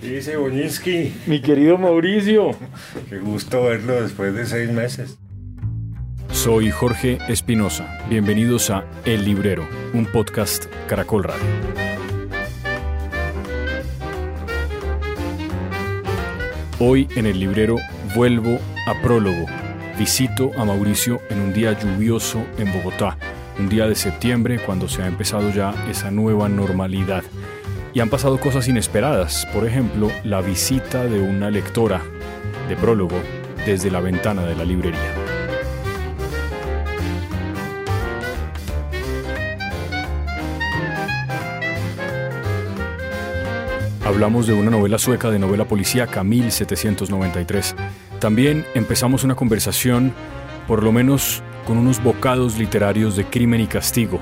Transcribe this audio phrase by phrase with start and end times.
[0.00, 1.12] ¿Qué dice Boñinsky?
[1.26, 2.52] Mi querido Mauricio.
[3.08, 5.18] Qué gusto verlo después de seis meses.
[6.30, 7.98] Soy Jorge Espinosa.
[8.08, 11.42] Bienvenidos a El Librero, un podcast Caracol Radio.
[16.78, 17.76] Hoy en El Librero
[18.14, 19.46] vuelvo a prólogo.
[19.98, 23.18] Visito a Mauricio en un día lluvioso en Bogotá,
[23.60, 27.22] un día de septiembre cuando se ha empezado ya esa nueva normalidad.
[27.92, 32.00] Y han pasado cosas inesperadas, por ejemplo, la visita de una lectora
[32.68, 33.16] de prólogo
[33.66, 34.98] desde la ventana de la librería.
[44.06, 47.76] Hablamos de una novela sueca de novela policíaca 1793.
[48.20, 50.14] También empezamos una conversación,
[50.66, 54.18] por lo menos con unos bocados literarios de Crimen y Castigo,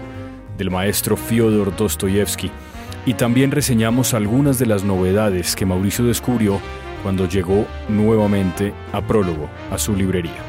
[0.59, 2.51] del maestro Fyodor Dostoyevsky.
[3.07, 6.61] Y también reseñamos algunas de las novedades que Mauricio descubrió
[7.03, 10.43] cuando llegó nuevamente a Prólogo, a su librería.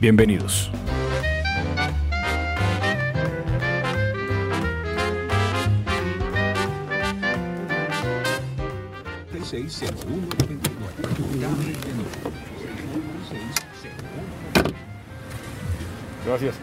[0.00, 0.72] Bienvenidos.
[16.26, 16.54] Gracias.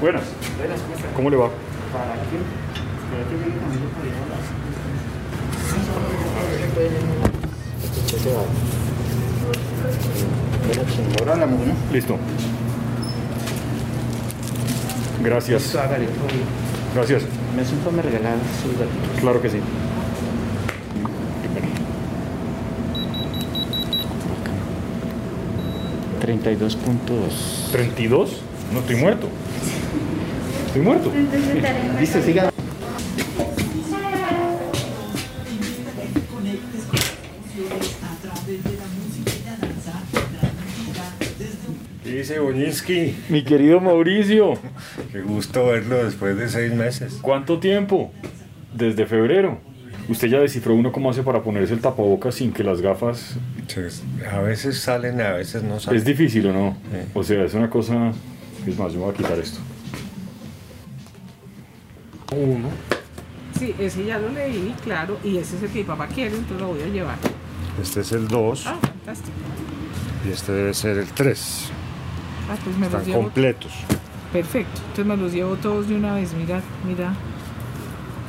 [0.00, 0.22] Buenas.
[1.14, 1.50] ¿Cómo le va?
[1.92, 2.40] ¿Para quién?
[11.92, 12.18] Listo.
[15.22, 15.76] Gracias.
[16.94, 17.45] Gracias.
[17.56, 19.18] Me asunto me regalar sus gatitos.
[19.18, 19.58] Claro que sí.
[26.20, 27.72] 32.2.
[27.72, 28.28] ¿32?
[28.74, 29.28] No estoy muerto.
[30.66, 31.10] Estoy muerto.
[31.98, 32.50] Listo, siga.
[42.04, 43.16] ¿Qué dice Boñinsky?
[43.30, 44.58] Mi querido Mauricio.
[45.16, 47.20] Qué gusto verlo después de seis meses.
[47.22, 48.12] ¿Cuánto tiempo?
[48.74, 49.58] Desde febrero.
[50.10, 53.38] Usted ya descifró uno cómo hace para ponerse el tapabocas sin que las gafas...
[53.58, 55.98] Entonces, a veces salen, a veces no salen.
[55.98, 56.76] Es difícil o no.
[56.92, 56.98] Sí.
[57.14, 58.12] O sea, es una cosa...
[58.66, 59.58] Es más, yo me voy a quitar esto.
[62.32, 62.68] Uno.
[63.58, 66.60] Sí, ese ya lo leí, claro, y ese es el que mi papá quiere, entonces
[66.60, 67.16] lo voy a llevar.
[67.80, 69.32] Este es el 2 Ah, fantástico.
[70.28, 71.70] y este debe ser el 3.
[72.50, 73.72] Ah, pues me Están completos.
[74.32, 77.12] Perfecto, entonces me los llevo todos de una vez, mira, mira.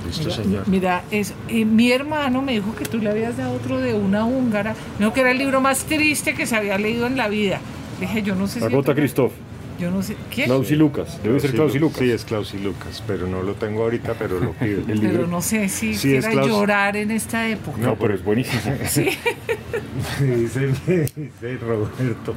[0.05, 0.67] Listo, Mira, señor.
[0.67, 1.33] mira eso.
[1.49, 4.73] Eh, mi hermano me dijo que tú le habías dado otro de una húngara.
[4.99, 7.59] No, que era el libro más triste que se había leído en la vida.
[7.99, 8.73] Le dije, yo no sé La si.
[8.75, 9.33] gota tú- Christoph.
[9.79, 10.15] Yo no sé.
[10.31, 10.45] ¿Qué?
[10.45, 11.19] Klaus y Lucas.
[11.21, 11.99] Debe ser Klaus y Lucas.
[11.99, 14.79] Sí, es Klaus y Lucas, pero no lo tengo ahorita, pero lo pido.
[14.87, 15.11] El libro.
[15.17, 16.47] Pero no sé si Sí, es quiera Klaus.
[16.47, 17.77] llorar en esta época.
[17.79, 18.75] No, pero es buenísimo.
[18.87, 19.09] Sí.
[20.21, 20.67] dice,
[21.15, 22.33] dice Roberto.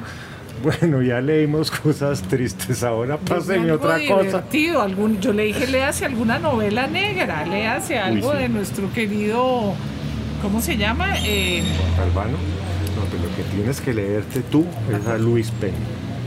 [0.81, 4.45] Bueno, ya leímos cosas tristes, ahora páseme otra cosa.
[4.83, 8.39] algún, yo le dije, léase alguna novela negra, léase algo sí.
[8.39, 9.75] de nuestro querido,
[10.43, 11.15] ¿cómo se llama?
[11.25, 11.63] Eh,
[11.99, 12.37] Albano,
[12.97, 15.77] no, pero lo que tienes que leerte tú es a Luis Penny.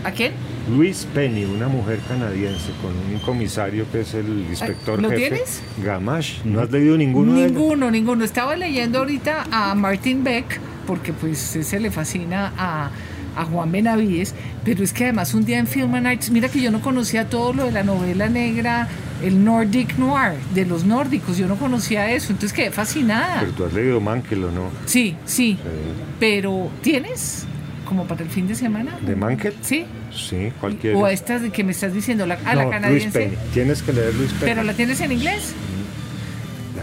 [0.04, 0.34] ¿A quién?
[0.70, 5.30] Luis Penny, una mujer canadiense con un comisario que es el inspector ¿lo jefe.
[5.30, 5.62] tienes?
[5.84, 6.42] Gamache.
[6.44, 7.52] ¿No has leído ninguno de ellos?
[7.52, 8.26] Ninguno, ninguno.
[8.26, 12.92] Estaba leyendo ahorita a Martin Beck, porque pues se le fascina a,
[13.36, 14.34] a Juan Benavides,
[14.64, 17.30] pero es que además un día en Film and Arts, mira que yo no conocía
[17.30, 18.88] todo lo de la novela negra,
[19.24, 23.40] el Nordic Noir, de los nórdicos, yo no conocía eso, entonces quedé fascinada.
[23.40, 24.70] Pero tú has leído Mankell, ¿o no?
[24.86, 25.58] Sí, sí,
[26.20, 27.46] pero ¿tienes?
[27.86, 28.98] Como para el fin de semana.
[29.02, 29.54] ¿De Mankell?
[29.62, 29.86] Sí.
[30.16, 30.98] Sí, cualquiera.
[30.98, 33.20] O estas de que me estás diciendo, la, no, la Luis canadiense.
[33.20, 33.36] Penny.
[33.54, 34.46] Tienes que leer Luis Penny.
[34.46, 35.54] Pero la tienes en inglés.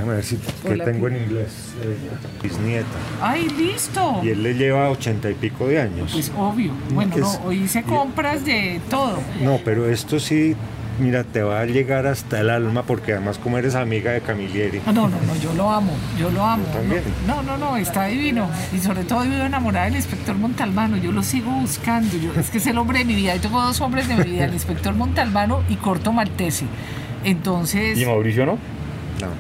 [0.00, 1.72] Déjame ver si que tengo en inglés.
[1.82, 1.96] Eh,
[2.42, 2.86] bisnieta.
[3.20, 4.20] Ay, listo.
[4.22, 6.10] Y él le lleva ochenta y pico de años.
[6.12, 6.72] Pues obvio.
[6.94, 9.18] Bueno, no, es- hoy hice compras de todo.
[9.42, 10.56] No, pero esto sí,
[10.98, 14.80] mira, te va a llegar hasta el alma porque además como eres amiga de Camilleri.
[14.86, 16.64] No, no, no, yo lo amo, yo lo amo.
[16.66, 17.02] Yo también.
[17.26, 18.48] No, no, no, está divino.
[18.74, 20.96] Y sobre todo vivo enamorada del inspector Montalbano.
[20.96, 22.16] Yo lo sigo buscando.
[22.16, 23.34] Yo, es que es el hombre de mi vida.
[23.34, 26.64] Yo tengo dos hombres de mi vida, el inspector Montalbano y Corto Maltese.
[27.22, 28.56] Entonces, ¿Y Mauricio no?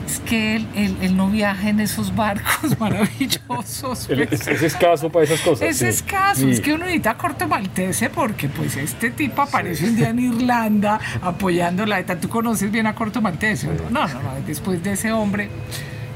[0.06, 4.06] Es que él, él- él no viaja en esos barcos maravillosos.
[4.06, 4.32] Pues.
[4.32, 5.68] es, es escaso para esas cosas.
[5.68, 5.86] Es sí.
[5.86, 10.18] escaso, es que uno necesita corto maltese porque pues este tipo aparece un día en
[10.18, 12.18] Irlanda apoyando la ETA.
[12.20, 13.68] ¿Tú conoces bien a corto maltese?
[13.68, 15.48] o No, no, no, no, después de ese hombre.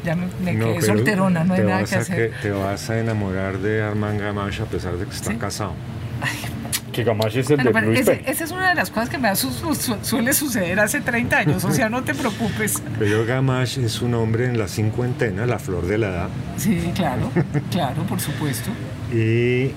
[0.05, 2.33] Ya me, me No, quedé solterona, no hay nada que hacer.
[2.43, 5.37] Te vas a enamorar de Armand Gamache a pesar de que está ¿Sí?
[5.39, 5.73] casado.
[6.93, 9.27] Que Gamache es el Pero, de ese- esa es una de las cosas que me
[9.27, 12.81] da su- su- su- suele suceder hace 30 años, o sea, no te preocupes.
[13.01, 17.33] Pero Gamache es un hombre en la cincuentena, la flor de la edad, Sí, claro,
[17.73, 18.71] claro, por supuesto.
[19.13, 19.73] y eh,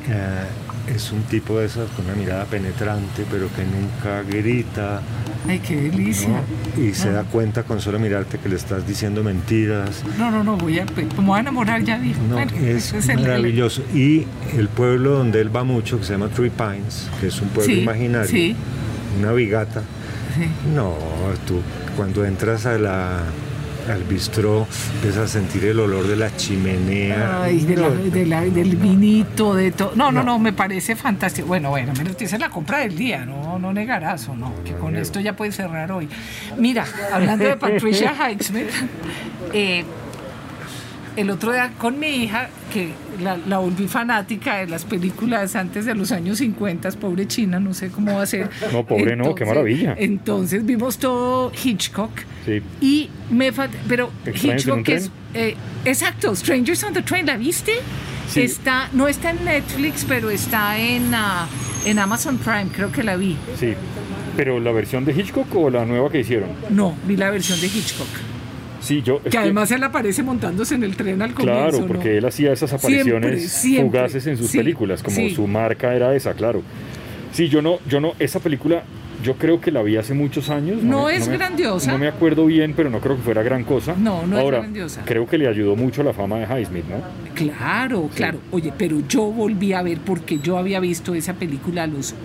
[0.95, 5.01] es un tipo de esas con una mirada penetrante, pero que nunca grita,
[5.47, 6.29] Ay, qué delicia.
[6.29, 6.83] ¿no?
[6.83, 10.03] y se da cuenta con solo mirarte que le estás diciendo mentiras.
[10.17, 10.85] No, no, no, voy a,
[11.15, 12.19] como voy a enamorar ya dijo.
[12.23, 13.81] No, Bueno, es el- maravilloso.
[13.93, 14.25] Y
[14.57, 17.73] el pueblo donde él va mucho, que se llama Three Pines, que es un pueblo
[17.73, 18.55] Sí, imaginario, sí.
[19.19, 19.81] una vigata.
[20.35, 20.47] sí.
[20.75, 20.95] No,
[21.47, 21.61] tú
[21.95, 23.21] cuando entras a la,
[23.91, 27.43] al bistró empiezas a sentir el olor de la chimenea.
[27.43, 29.91] Ay, de la- No, de la- del vinito, de todo.
[29.95, 30.33] No, no, No.
[30.33, 31.47] no, me parece fantástico.
[31.47, 34.73] Bueno, bueno, menos esa es la compra del día, no, no negarás o no, que
[34.73, 36.07] con esto ya puedes cerrar hoy.
[36.57, 38.67] Mira, hablando de Patricia Highsmith,
[39.53, 39.83] eh,
[41.17, 42.91] el otro día con mi hija, que
[43.21, 47.73] la, la volví fanática de las películas antes de los años 50, pobre China, no
[47.73, 48.49] sé cómo va a ser.
[48.71, 49.95] No, pobre no, qué maravilla.
[49.97, 52.11] Entonces vimos todo Hitchcock.
[52.45, 52.61] Sí.
[52.79, 53.51] Y me
[53.87, 55.55] pero ¿Extraños en un Hitchcock es eh,
[55.85, 57.73] exacto, Strangers on the Train, ¿la viste?
[58.29, 58.41] Sí.
[58.41, 61.47] Está, no está en Netflix, pero está en, ah,
[61.85, 63.35] en Amazon Prime, creo que la vi.
[63.57, 63.73] Sí.
[64.35, 66.49] Pero la versión de Hitchcock o la nueva que hicieron.
[66.69, 68.07] No, vi la versión de Hitchcock.
[68.87, 69.21] Sí, yo.
[69.21, 71.61] Que además él aparece montándose en el tren al comienzo.
[71.61, 71.87] Claro, ¿no?
[71.87, 73.99] porque él hacía esas apariciones Siempre, siempre.
[73.99, 75.29] fugaces en sus Sí, películas, como sí.
[75.31, 76.61] su marca era esa, claro.
[77.33, 78.83] Sí, yo no, yo no, esa película,
[79.23, 80.81] yo creo que la vi hace muchos años.
[80.81, 81.91] No es me- grandiosa.
[81.91, 83.93] No me acuerdo bien, pero no creo que fuera gran cosa.
[83.97, 85.01] No, no es grandiosa.
[85.05, 87.01] Creo que le ayudó mucho la fama de Highsmith, ¿no?
[87.35, 88.39] Claro, claro.
[88.51, 92.15] Oye, pero yo volví a ver porque yo había visto esa película a los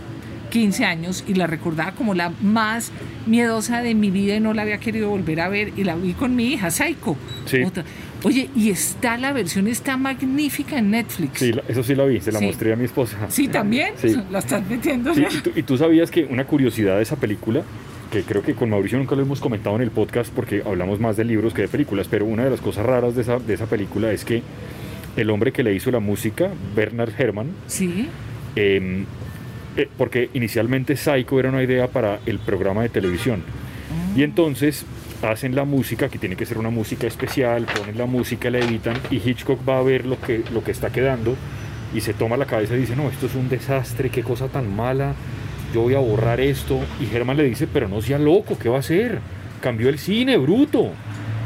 [0.53, 2.93] 15 años y la recordaba como la más
[3.27, 6.13] miedosa de mi vida y no la había querido volver a ver y la vi
[6.13, 7.17] con mi hija, Saiko.
[7.47, 7.63] Sí.
[7.63, 7.85] Otra.
[8.23, 11.39] Oye, y está, la versión está magnífica en Netflix.
[11.41, 12.45] Sí, eso sí la vi, se la Sí.
[12.47, 13.17] mostré a mi esposa.
[13.31, 13.95] Sí, también.
[13.97, 14.15] Sí.
[14.31, 15.29] La estás metiendo Sí, ya.
[15.39, 17.63] y, tú, y tú sabías que una curiosidad de esa película,
[18.13, 21.17] que creo que con Mauricio nunca lo hemos comentado en el podcast porque hablamos más
[21.17, 23.67] de libros que de películas, pero una de las cosas raras de esa, de esa
[23.67, 24.43] película es que
[25.17, 28.07] el hombre que le hizo la música, Bernard Herrmann, Sí.
[28.55, 29.05] eh,
[29.77, 33.43] eh, porque inicialmente Psycho era una idea para el programa de televisión.
[34.17, 34.85] Y entonces
[35.23, 38.97] hacen la música, que tiene que ser una música especial, ponen la música, la editan,
[39.11, 41.37] y Hitchcock va a ver lo que, lo que está quedando
[41.95, 44.75] y se toma la cabeza y dice, no, esto es un desastre, qué cosa tan
[44.75, 45.15] mala,
[45.75, 46.81] yo voy a borrar esto.
[47.01, 49.21] Y Herman le dice, pero no sea loco, ¿qué va a hacer?
[49.61, 50.91] Cambió el cine, bruto.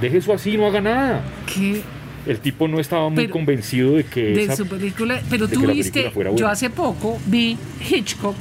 [0.00, 1.24] Deje eso así, no haga nada.
[1.52, 1.82] ¿Qué?
[2.26, 5.20] El tipo no estaba muy Pero- convencido de que de esa- su película.
[5.30, 7.56] Pero tú viste, yo hace poco vi
[7.88, 8.36] Hitchcock,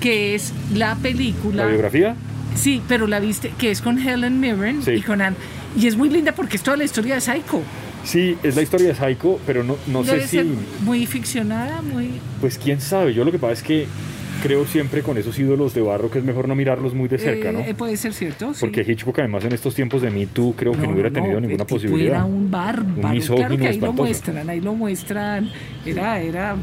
[0.00, 1.64] que es la película.
[1.64, 2.14] la biografía
[2.54, 4.92] Sí, pero la viste, que es con Helen Mirren Sí.
[4.92, 5.36] y con Anne.
[5.76, 7.62] Y es muy linda porque es toda la historia de Psycho.
[8.04, 10.50] Sí, es la historia de Psycho, pero no, no Debe sé si,
[10.84, 12.10] muy ficcionada, muy...
[12.40, 13.86] pues quién sabe, yo lo que pasa es que
[14.44, 17.50] creo siempre con esos ídolos de barro que es mejor no mirarlos muy de cerca,
[17.50, 17.60] ¿no?
[17.60, 18.60] Eh, eh, puede ser cierto, sí.
[18.60, 21.66] Porque Hitchcock además en estos tiempos de Me Too creo que no, hubiera tenido ninguna
[21.66, 22.16] posibilidad.
[22.16, 23.18] Era un bárbaro.
[23.36, 25.50] claro que ahí lo muestran, ahí lo muestran.
[25.86, 26.56] Era, era,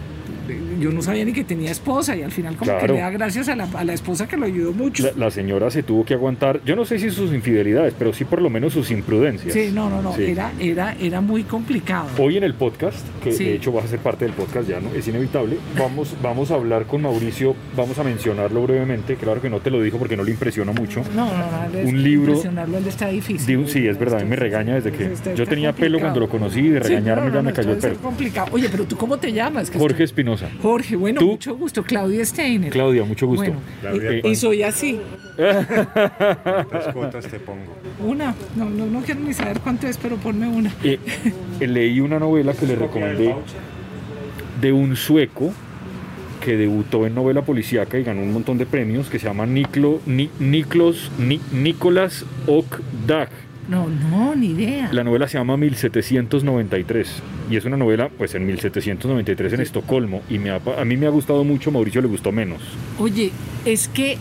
[0.79, 3.49] yo no sabía ni que tenía esposa y al final como que le da gracias
[3.49, 5.03] a la, a la esposa que lo ayudó mucho.
[5.03, 8.25] La, la señora se tuvo que aguantar, yo no sé si sus infidelidades, pero sí
[8.25, 9.53] por lo menos sus imprudencias.
[9.53, 10.23] Sí, no, no, no, Sí.
[10.25, 12.07] era, era, era muy complicado.
[12.17, 13.45] Hoy en el podcast, que Sí.
[13.45, 14.89] de hecho va a ser parte del podcast ya, ¿no?
[14.93, 15.57] Es inevitable.
[15.77, 19.15] Vamos, vamos a hablar con Mauricio, vamos a mencionarlo brevemente.
[19.15, 21.01] Claro que no te lo dijo porque no le impresiona mucho.
[21.15, 23.57] No, no, no, Un libro impresionarlo, él está difícil.
[23.57, 26.29] Un- sí, es verdad, a mí me regaña desde que yo tenía pelo cuando lo
[26.29, 27.95] conocí y de Sí, regañarme no, ya me cayó el pelo.
[27.97, 28.47] complicado.
[28.51, 29.69] Oye, pero tú cómo te llamas?
[29.71, 30.61] Jorge estoy- Espinosa.
[30.61, 31.27] Jorge, bueno, ¿Tú?
[31.31, 31.83] mucho gusto.
[31.83, 32.71] Claudia Steiner.
[32.71, 33.45] Claudia, mucho gusto.
[33.45, 34.99] Bueno, Claudia, y- soy así.
[35.37, 37.73] ¿Cuántas cuotas te pongo?
[37.99, 38.35] Una.
[38.55, 40.71] No, no, no quiero ni saber cuánto es, pero ponme una.
[40.83, 40.99] Eh,
[41.59, 43.35] eh, leí una novela que le recomendé
[44.59, 45.51] de un sueco
[46.43, 49.99] que debutó en novela policíaca y ganó un montón de premios que se llama Niklo,
[50.07, 53.29] Ni, Niklos, Ni- Nicolas Okdag.
[53.69, 54.89] No, no, ni idea.
[54.91, 57.07] La novela se llama 1793
[57.49, 60.97] y es una novela pues en 1793 en Estocolmo y me ha pa- a mí
[60.97, 62.61] me ha gustado mucho, Mauricio le gustó menos.
[62.99, 63.31] Oye,
[63.65, 64.17] es que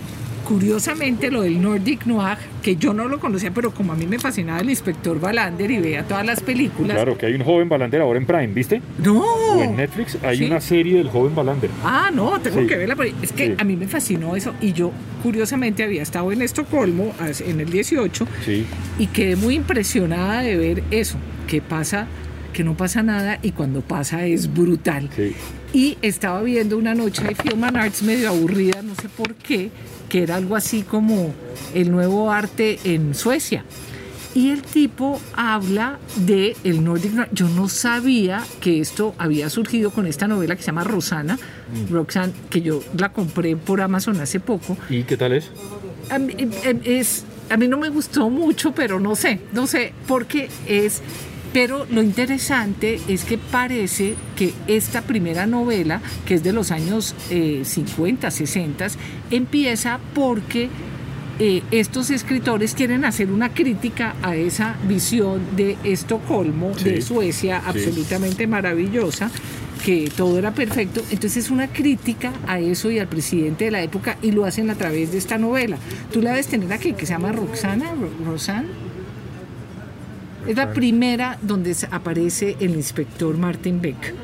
[0.51, 4.19] curiosamente lo del Nordic Noir, que yo no lo conocía, pero como a mí me
[4.19, 6.97] fascinaba el inspector Balander y veía todas las películas.
[6.97, 8.83] Claro que hay un joven Balander ahora en Prime, ¿viste?
[8.99, 9.21] No.
[9.23, 10.45] O en Netflix hay Sí.
[10.47, 11.71] una serie del joven Balander.
[11.85, 12.67] Ah, no, tengo Sí.
[12.67, 12.97] que verla.
[13.23, 13.55] Es que Sí.
[13.59, 14.53] a mí me fascinó eso.
[14.61, 14.91] Y yo,
[15.23, 17.15] curiosamente, había estado en Estocolmo
[17.47, 18.67] en el 18 Sí.
[18.99, 21.17] y quedé muy impresionada de ver eso,
[21.47, 22.09] que pasa,
[22.53, 25.09] que no pasa nada y cuando pasa es brutal.
[25.15, 25.33] Sí.
[25.73, 29.71] Y estaba viendo una noche de and Arts medio aburrida, no sé por qué,
[30.11, 31.33] que era algo así como
[31.73, 33.65] el nuevo arte en Suecia.
[34.35, 37.29] Y el tipo habla de el Nordic Noir.
[37.33, 41.39] Yo no sabía que esto había surgido con esta novela que se llama Rosana,
[41.91, 44.77] Roxanne, que yo la compré por Amazon hace poco.
[44.89, 45.51] ¿Y qué tal es?
[46.11, 49.95] A mí, em, es, a mí no me gustó mucho, pero no sé, no sé,
[50.07, 51.03] porque es...
[51.53, 57.15] Pero lo interesante es que parece que esta primera novela, que es de los años
[57.31, 58.87] eh, 50, 60,
[59.33, 60.69] empieza porque
[61.41, 67.61] eh, estos escritores quieren hacer una crítica a esa visión de Estocolmo, Sí, de Suecia,
[67.61, 67.67] sí.
[67.69, 69.31] absolutamente maravillosa,
[69.85, 71.01] que todo era perfecto.
[71.11, 74.71] Entonces es una crítica a eso y al presidente de la época y lo hacen
[74.71, 75.79] a través de esta novela.
[76.13, 78.69] Tú la debes tener aquí, que se llama Roxana, Ro- Rosanne.
[80.47, 84.15] Es la primera donde aparece el inspector Martin Beck.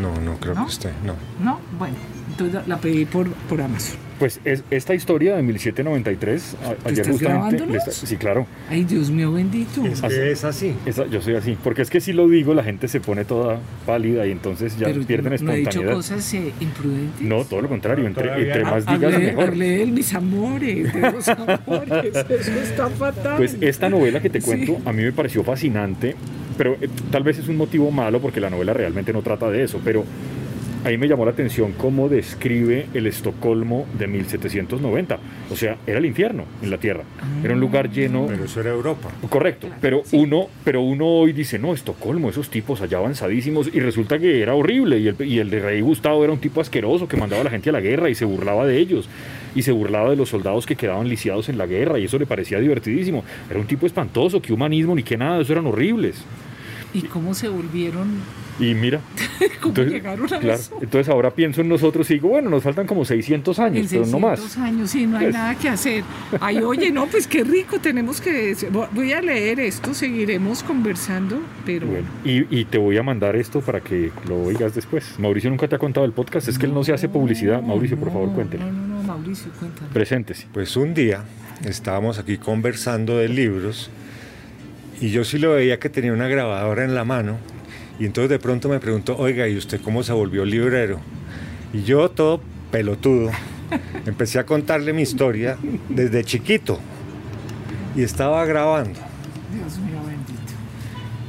[0.00, 0.66] No, no creo ¿No?
[0.66, 1.14] que esté, no.
[1.42, 1.60] ¿No?
[1.78, 1.96] Bueno,
[2.30, 4.07] entonces la pedí por, por Amazon.
[4.18, 7.64] Pues es, esta historia de 1793, a- ayer justamente...
[7.76, 8.46] está- sí, claro.
[8.68, 9.84] Ay, Dios mío bendito.
[9.86, 10.74] Es que es así.
[10.86, 11.56] Esa- yo soy así.
[11.62, 14.86] Porque es que si lo digo, la gente se pone toda pálida y entonces ya
[14.86, 15.94] Pero pierden no he dicho espontaneidad.
[15.94, 17.20] cosas eh, imprudentes.
[17.20, 18.06] No, todo lo contrario.
[18.06, 18.70] Entre, Todavía entre no.
[18.70, 19.44] más digas, hablé, mejor.
[19.44, 22.16] hablé de mis amores, de los amores.
[22.28, 23.36] Eso está fatal.
[23.36, 24.46] Pues esta novela que te Sí.
[24.46, 26.14] cuento a mí me pareció fascinante,
[26.56, 29.62] pero eh, tal vez es un motivo malo porque la novela realmente no trata de
[29.64, 30.04] eso, pero
[30.84, 35.18] ahí me llamó la atención cómo describe el Estocolmo de 1790.
[35.50, 37.04] O sea, era el infierno en la Tierra.
[37.42, 38.26] Era un lugar lleno...
[38.28, 39.10] Pero eso era Europa.
[39.28, 44.18] Correcto, pero uno, pero uno hoy dice, no, Estocolmo, esos tipos allá avanzadísimos, y resulta
[44.18, 47.16] que era horrible, y el, y el de rey Gustavo era un tipo asqueroso que
[47.16, 49.08] mandaba a la gente a la guerra y se burlaba de ellos,
[49.54, 52.26] y se burlaba de los soldados que quedaban lisiados en la guerra, y eso le
[52.26, 53.24] parecía divertidísimo.
[53.50, 56.24] Era un tipo espantoso, que humanismo ni que nada, eso eran horribles.
[56.94, 58.08] ¿Y cómo se volvieron?
[58.58, 59.00] Y mira,
[59.60, 60.78] ¿Cómo entonces, llegaron a claro, eso?
[60.80, 64.00] entonces ahora pienso en nosotros y digo, bueno, nos faltan como 600 En años, pero
[64.06, 64.58] no 600 más.
[64.58, 66.02] años, sí, no hay nada que hacer.
[66.40, 68.56] Ay, oye, no, pues qué rico, tenemos que...
[68.92, 71.86] Voy a leer esto, seguiremos conversando, pero...
[71.86, 75.14] Bueno, y, y te voy a mandar esto para que lo oigas después.
[75.20, 77.62] Mauricio nunca te ha contado el podcast, es que él no se hace publicidad.
[77.62, 78.64] Mauricio, por favor, No, cuéntele.
[78.64, 79.88] No, no, no, Mauricio, cuéntame.
[79.92, 80.48] Preséntese.
[80.52, 81.22] Pues un día
[81.64, 83.88] estábamos aquí conversando de libros
[85.00, 87.38] y yo sí lo veía que tenía una grabadora en la mano
[87.98, 91.00] y entonces de pronto me preguntó, oiga, ¿y usted cómo se volvió librero?
[91.72, 92.40] Y yo todo
[92.70, 93.30] pelotudo
[94.06, 95.56] empecé a contarle mi historia
[95.88, 96.78] desde chiquito
[97.96, 99.00] y estaba grabando.
[99.52, 100.38] Dios mío, bendito.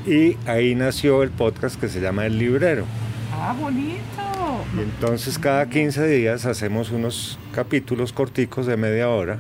[0.06, 2.86] Y ahí nació el podcast que se llama El Librero.
[3.34, 4.02] Ah, bonito.
[4.78, 9.40] Y entonces cada 15 días hacemos unos capítulos corticos de media hora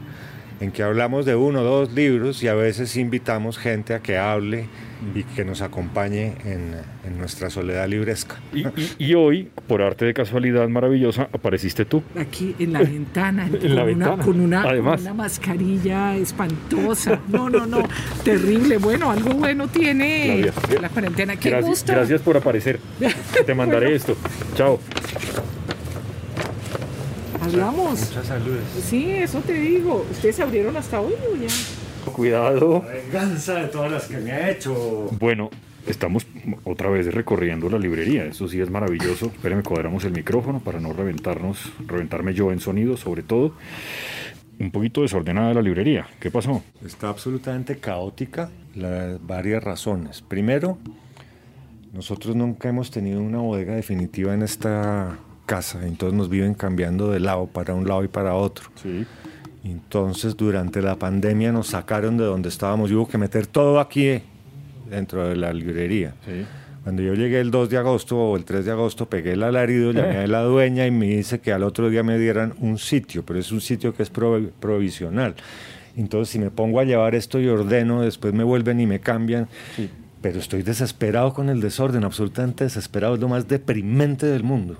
[0.59, 4.17] en que hablamos de uno o dos libros y a veces invitamos gente a que
[4.17, 4.65] hable
[5.15, 6.75] y que nos acompañe en,
[7.07, 8.35] en nuestra soledad libresca.
[8.53, 12.03] Y, y- y hoy, por arte de casualidad maravillosa, apareciste tú.
[12.17, 15.01] Aquí en la ventana, En con, la una, ventana, con, una, con además.
[15.01, 17.21] una mascarilla espantosa.
[17.29, 17.83] No, no, no,
[18.25, 18.77] terrible.
[18.77, 20.51] Bueno, algo bueno tiene
[20.81, 21.37] la cuarentena.
[21.37, 21.93] Qué Gracias, gusto.
[21.93, 22.79] gracias por aparecer.
[23.45, 24.17] Te mandaré esto.
[24.55, 24.79] Chao.
[27.53, 27.99] Hablamos.
[27.99, 28.63] Muchas saludes.
[28.83, 30.05] Sí, eso te digo.
[30.11, 32.11] ¿Ustedes abrieron hasta hoy ya?
[32.11, 32.81] Cuidado.
[32.81, 35.09] Venganza de todas las que me ha hecho.
[35.19, 35.49] Bueno,
[35.87, 36.25] estamos
[36.63, 38.25] otra vez recorriendo la librería.
[38.25, 39.27] Eso sí es maravilloso.
[39.27, 43.53] Espérenme, cuadramos el micrófono para no reventarnos, reventarme yo en sonido, sobre todo.
[44.59, 46.07] Un poquito desordenada la librería.
[46.19, 46.61] ¿Qué pasó?
[46.85, 50.21] Está absolutamente caótica, las varias razones.
[50.21, 50.77] Primero,
[51.93, 55.17] nosotros nunca hemos tenido una bodega definitiva en esta
[55.49, 58.69] casa, entonces nos viven cambiando de lado para un lado y para otro.
[58.83, 59.03] Sí.
[59.63, 64.05] Entonces, durante la pandemia nos sacaron de donde estábamos y hubo que meter todo aquí
[64.07, 64.23] eh,
[64.89, 66.13] dentro de la librería.
[66.25, 66.45] Sí.
[66.83, 69.91] Cuando yo llegué el 2 de agosto o el 3 de agosto, pegué el alarido,
[69.91, 73.25] llamé a la dueña y me dice que al otro día me dieran un sitio,
[73.25, 75.33] pero es un sitio que es provi- provisional.
[75.97, 79.47] Entonces, si me pongo a llevar esto y ordeno, después me vuelven y me cambian.
[79.75, 79.89] Sí.
[80.21, 84.77] Pero estoy desesperado con el desorden, absolutamente desesperado, es lo más deprimente del mundo.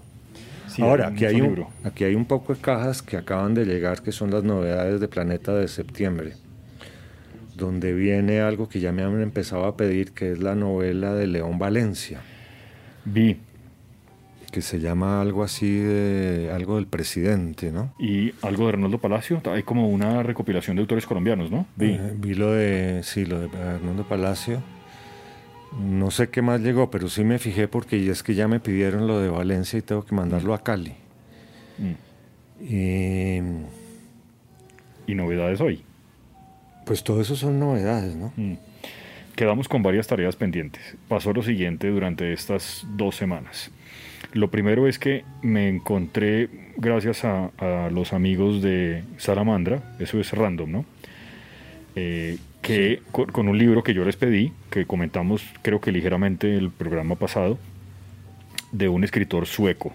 [0.80, 4.02] Sí, Ahora, aquí hay, un, aquí hay un poco de cajas que acaban de llegar,
[4.02, 6.36] que son las novedades de Planeta de septiembre,
[7.58, 11.28] donde viene algo que ya me han empezado a pedir, que es la novela de
[11.28, 12.22] León Valencia,
[13.04, 13.42] Vi.
[14.54, 17.94] que se llama algo así de algo del presidente, ¿no?
[18.00, 19.42] Y algo de Arnoldo Palacio.
[19.52, 21.66] Hay como una recopilación de autores colombianos, ¿no?
[21.76, 21.92] Vi.
[21.92, 23.50] Eh, vi lo de, sí, lo de
[24.08, 24.62] Palacio.
[25.78, 28.60] No sé qué más llegó, pero sí me fijé porque ya es que ya me
[28.60, 30.94] pidieron lo de Valencia y tengo que mandarlo a Cali.
[31.78, 32.64] Mm.
[32.64, 33.38] Y
[35.08, 35.84] Y novedades hoy.
[36.86, 38.34] pues todo eso son novedades, ¿no?
[38.36, 38.54] Mm.
[39.36, 40.96] Quedamos con varias tareas pendientes.
[41.08, 43.72] Pasó lo siguiente durante estas dos semanas.
[44.34, 50.34] Lo primero es que me encontré, gracias a, a los amigos de Salamandra, eso es
[50.34, 50.86] random, ¿no?
[51.96, 52.38] Eh,
[52.76, 56.72] que con, con un libro que yo les pedí, que comentamos creo que ligeramente el
[56.72, 57.58] programa pasado,
[58.72, 59.94] de un escritor sueco.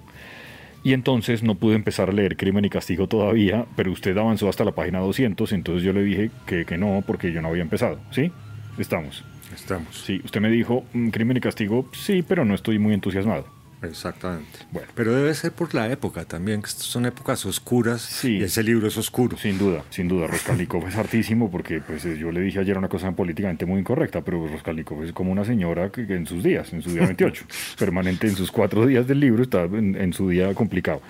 [0.82, 4.64] Y entonces no pude empezar a leer Crimen y Castigo todavía, pero usted avanzó hasta
[4.64, 7.98] la página 200, entonces yo le dije que, que no, porque yo no había empezado.
[8.10, 8.30] ¿Sí?
[8.78, 9.24] Estamos.
[9.54, 9.96] Estamos.
[10.04, 13.46] Sí, usted me dijo, "Mm, Crimen y Castigo, sí, pero no estoy muy entusiasmado.
[13.84, 14.58] Exactamente.
[14.70, 14.88] Bueno.
[14.94, 18.38] Pero debe ser por la época también, que estas son épocas oscuras Sí.
[18.38, 19.36] y ese libro es oscuro.
[19.36, 20.26] Sin duda, sin duda.
[20.26, 24.20] Raskolnikov es hartísimo porque pues, eh, yo le dije ayer una cosa políticamente muy incorrecta,
[24.22, 27.44] pero Raskolnikov es como una señora que, que en sus días, en su día 28,
[27.78, 31.00] permanente en sus cuatro días del libro, está en, en su día complicado.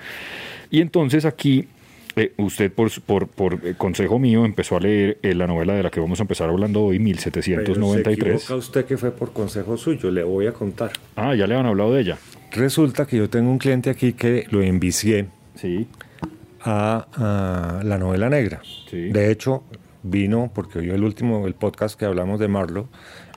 [0.71, 1.69] Y entonces aquí
[2.17, 5.83] eh, usted, por, por, por eh, consejo mío, empezó a leer eh, la novela de
[5.83, 8.35] la que vamos a empezar hablando hoy, Pero se 1793.
[8.37, 10.93] equivoca usted que fue por consejo suyo, le voy a contar.
[11.17, 12.19] Ah, ya le han hablado de ella.
[12.55, 15.87] Resulta que yo tengo un cliente aquí que lo envicié Sí,
[16.63, 17.07] a,
[17.81, 18.61] a la novela negra.
[18.91, 19.11] Sí.
[19.11, 19.63] De hecho,
[20.03, 22.89] vino, porque oyó el último, el podcast que hablamos de Marlowe,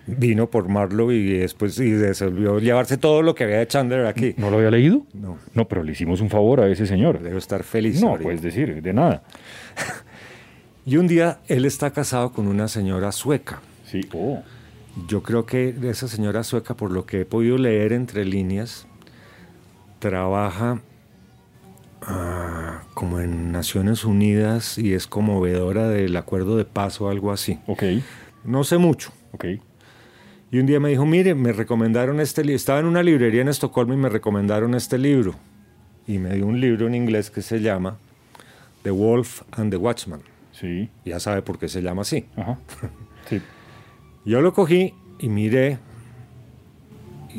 [0.07, 4.33] vino por Marlowe y después y resolvió llevarse todo lo que había de Chandler aquí.
[4.37, 5.05] ¿no lo había leído?
[5.13, 5.37] No.
[5.53, 7.21] No, pero le hicimos un favor a ese señor.
[7.21, 8.01] Debo estar feliz.
[8.01, 8.23] No, ahorita.
[8.23, 9.23] puedes decir, de nada.
[10.85, 13.59] Y un día él está casado con una señora sueca.
[13.85, 14.41] Sí, oh.
[15.09, 18.87] Yo creo que esa señora sueca, por lo que he podido leer entre líneas,
[19.99, 20.81] trabaja
[22.01, 27.59] ah, como en Naciones Unidas y es conmovedora del acuerdo de paz o algo así.
[27.67, 27.83] Ok,
[28.45, 29.11] No sé mucho.
[29.33, 29.45] ok.
[30.49, 32.55] Y un día me dijo, mire, me recomendaron este libro.
[32.55, 35.35] Estaba en una librería en Estocolmo y me recomendaron este libro.
[36.07, 37.97] Y me dio un libro en inglés que se llama
[38.83, 40.21] The Wolf and the Watchman.
[40.53, 42.25] Sí, Ya sabe por qué se llama así.
[42.37, 42.57] ajá.
[43.29, 43.41] Sí.
[44.23, 45.79] Yo lo cogí y miré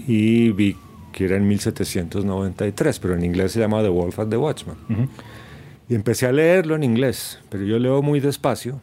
[0.06, 0.76] y vi
[1.12, 4.76] que era en 1793, pero en inglés se llama The Wolf and the Watchman.
[4.90, 5.08] Ujú.
[5.88, 8.80] Y empecé a leerlo en inglés, pero yo leo muy despacio.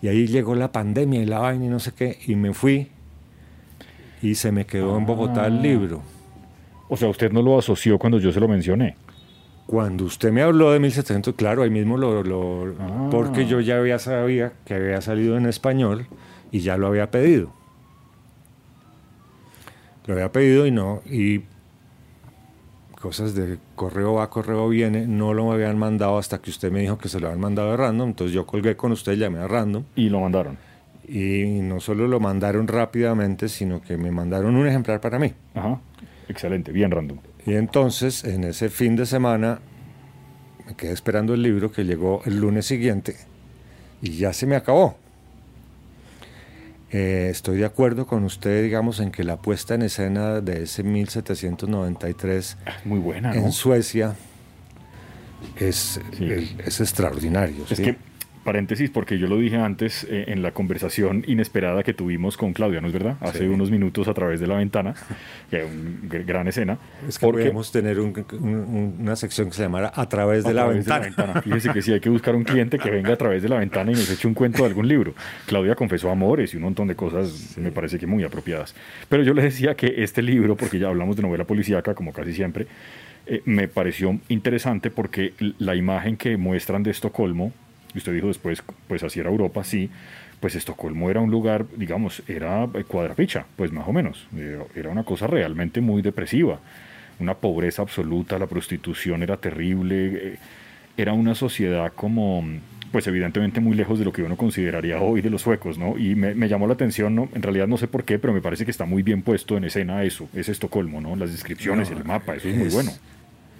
[0.00, 2.88] Y ahí llegó la pandemia y la vaina y no sé qué, y me fui
[4.20, 5.62] y se me quedó en Bogotá el Ah.
[5.62, 6.02] libro.
[6.88, 8.96] O sea, usted no lo asoció cuando yo se lo mencioné.
[9.66, 12.22] Cuando usted me habló de 1700, claro, ahí mismo lo...
[12.22, 13.08] lo- Ah.
[13.10, 16.06] Porque yo ya había sabía que había salido en español
[16.50, 17.52] y ya lo había pedido.
[20.12, 21.00] Lo había pedido y no...
[21.10, 21.42] Y
[23.00, 26.98] cosas de correo va, correo viene, no lo habían mandado hasta que usted me dijo
[26.98, 28.10] que se lo habían mandado de random.
[28.10, 29.84] Entonces yo colgué con usted, llamé a random.
[29.96, 30.58] Y lo mandaron.
[31.08, 35.32] Y no solo lo mandaron rápidamente, sino que me mandaron un ejemplar para mí.
[35.54, 35.80] Ajá.
[36.28, 37.18] Excelente, bien random.
[37.46, 39.60] Y entonces, en ese fin de semana,
[40.66, 43.16] me quedé esperando el libro que llegó el lunes siguiente
[44.02, 44.96] y ya se me acabó.
[46.92, 50.82] Eh, estoy de acuerdo con usted, digamos, en que la puesta en escena de ese
[50.82, 53.40] 1793 Muy buena, ¿no?
[53.46, 54.14] en Suecia
[55.56, 56.24] es, Sí.
[56.24, 57.64] el- es extraordinario.
[57.70, 57.82] Es ¿sí?
[57.84, 57.96] que,
[58.44, 62.80] paréntesis, porque yo lo dije antes eh, en la conversación inesperada que tuvimos con Claudia,
[62.80, 63.16] ¿no es verdad?
[63.20, 63.44] Hace Sí.
[63.46, 64.94] unos minutos a través de la ventana,
[65.50, 66.78] que una gran escena.
[67.08, 70.50] Es que porque podemos tener un- un- una sección que se llamara A través de,
[70.50, 71.40] a la, través ventana.
[71.42, 73.90] Fíjese que sí hay que buscar un cliente que venga a través de la ventana
[73.90, 75.14] y nos eche un cuento de algún libro.
[75.46, 78.74] Claudia confesó amores y un montón de cosas, me parece que muy apropiadas.
[79.08, 82.32] Pero yo le decía que este libro, porque ya hablamos de novela policíaca, como casi
[82.32, 82.66] siempre,
[83.26, 87.52] eh, me pareció interesante porque la imagen que muestran de Estocolmo,
[87.94, 89.90] y usted dijo después, pues así era Europa, sí,
[90.40, 94.26] pues Estocolmo era un lugar, digamos, era eh, cuadrapicha, pues más o menos.
[94.36, 96.58] Era- Era una cosa realmente muy depresiva
[97.20, 100.38] una pobreza absoluta, la prostitución era terrible, eh,
[100.96, 102.42] era una sociedad como,
[102.90, 105.96] pues evidentemente muy lejos de lo que uno consideraría hoy de los suecos, ¿no?
[105.98, 107.28] Y me, me llamó la atención, ¿no?
[107.32, 109.64] en realidad no sé por qué, pero me parece que está muy bien puesto en
[109.64, 111.14] escena eso, es Estocolmo, ¿no?
[111.14, 112.90] Las descripciones, No, el mapa, eso es muy bueno.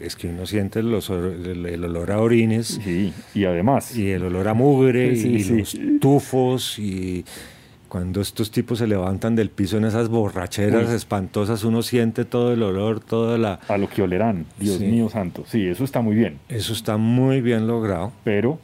[0.02, 4.24] Es que uno siente los el, el olor a orines Sí, y además, y el
[4.24, 5.58] olor a mugre Sí, y sí.
[5.58, 7.24] los tufos y
[7.88, 10.94] cuando estos tipos se levantan del piso en esas borracheras Uy.
[10.96, 13.60] espantosas uno siente todo el olor, toda la...
[13.68, 17.40] a lo que olerán, Dios mío santo, sí, eso está muy bien, Eso está muy
[17.42, 18.10] bien logrado.
[18.24, 18.58] pero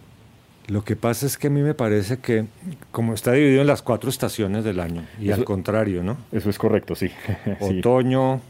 [0.69, 2.47] Lo que pasa es que a mí me parece que
[2.91, 6.17] como está dividido en las cuatro estaciones del año y Eso- al contrario, ¿no?
[6.33, 7.09] eso es correcto, sí.
[7.61, 7.79] sí.
[7.81, 8.41] Otoño,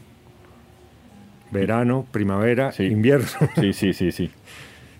[1.51, 2.83] verano, primavera, Sí.
[2.83, 3.27] invierno.
[3.59, 4.29] Sí, sí, sí, sí.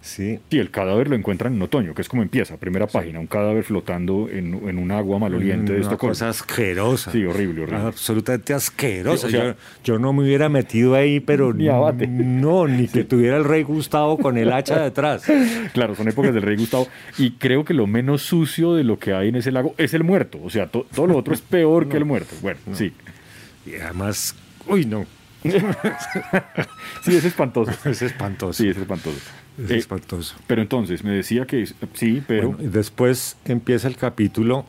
[0.02, 0.40] sí.
[0.50, 3.66] Sí, el cadáver lo encuentran en otoño, que es como empieza, primera página, un cadáver
[3.66, 6.12] flotando en, en un agua maloliente de Una Estocolmo.
[6.12, 7.12] cosa asquerosa.
[7.12, 7.82] Sí, horrible, horrible.
[7.86, 9.28] Absolutamente asquerosa.
[9.30, 12.08] Sí, o sea- yo, yo no me hubiera metido ahí, pero Ni abate.
[12.08, 15.26] no, ni que tuviera el rey Gustavo con el hacha detrás.
[15.74, 16.88] Claro, son épocas del rey Gustavo.
[17.18, 20.06] Y creo que lo menos sucio de lo que hay en ese lago es el
[20.06, 20.40] muerto.
[20.42, 22.34] O sea, to- todo lo otro es peor que el muerto.
[22.42, 22.94] Bueno, sí.
[23.66, 24.34] Y además,
[24.66, 25.06] uy, no,
[27.04, 27.72] Sí, es espantoso.
[27.90, 28.54] es espantoso.
[28.64, 29.18] Sí, es espantoso.
[29.58, 30.36] es Eh, espantoso.
[30.48, 32.52] pero entonces, me decía que sí, pero...
[32.52, 34.66] Bueno, después empieza el capítulo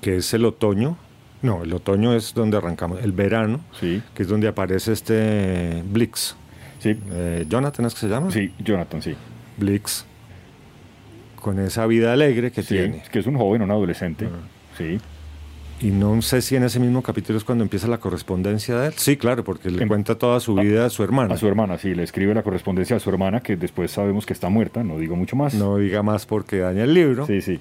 [0.00, 0.96] que es el otoño.
[1.42, 3.02] No, el otoño es donde arrancamos.
[3.02, 4.02] El verano, Sí.
[4.14, 6.36] que es donde aparece este Blix.
[6.80, 8.30] Sí, Eh, Jonathan es que se llama.
[8.30, 9.14] sí, Jonathan, sí.
[9.58, 10.06] Blix.
[11.40, 13.02] Con esa vida alegre que Sí, tiene.
[13.12, 14.28] que es un joven, un adolescente.
[14.78, 14.98] Sí.
[15.80, 18.92] Y no sé si en ese mismo capítulo es cuando empieza la correspondencia de él.
[18.96, 21.34] Sí, claro, porque le Em- cuenta toda su vida a su hermana.
[21.34, 24.32] A su hermana, sí, le escribe la correspondencia a su hermana, que después sabemos que
[24.32, 25.52] está muerta, no digo mucho más.
[25.54, 27.26] No diga más porque daña el libro.
[27.26, 27.60] Sí, sí.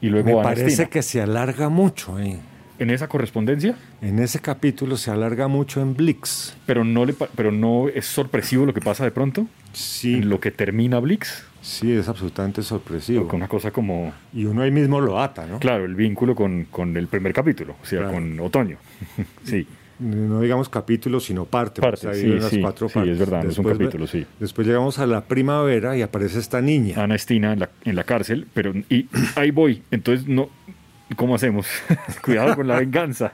[0.00, 2.38] Y luego Me parece que se alarga mucho ahí.
[2.78, 6.56] En esa correspondencia, En ese capítulo se alarga mucho en Blix.
[6.66, 10.40] pero no, le, pero no es sorpresivo lo que pasa de pronto, Sí, en lo
[10.40, 13.26] que termina Blix, sí, es absolutamente sorpresivo.
[13.28, 15.58] con una cosa como, Y uno ahí mismo lo ata, ¿no?
[15.58, 18.14] claro, el vínculo con, con el primer capítulo, o sea, Claro.
[18.14, 18.76] con Otoño.
[19.44, 19.66] sí,
[20.00, 21.80] No digamos capítulo, sino parte.
[21.80, 23.12] Parte, porque se sí, las sí, cuatro sí, partes.
[23.14, 24.24] es verdad, es un capítulo, sí.
[24.38, 27.02] Después llegamos a la primavera y aparece esta niña.
[27.02, 30.48] Ana Estina en la, en la cárcel, pero y ahí voy, entonces no,
[31.14, 31.66] ¿cómo hacemos?
[32.24, 33.32] Cuidado con la venganza.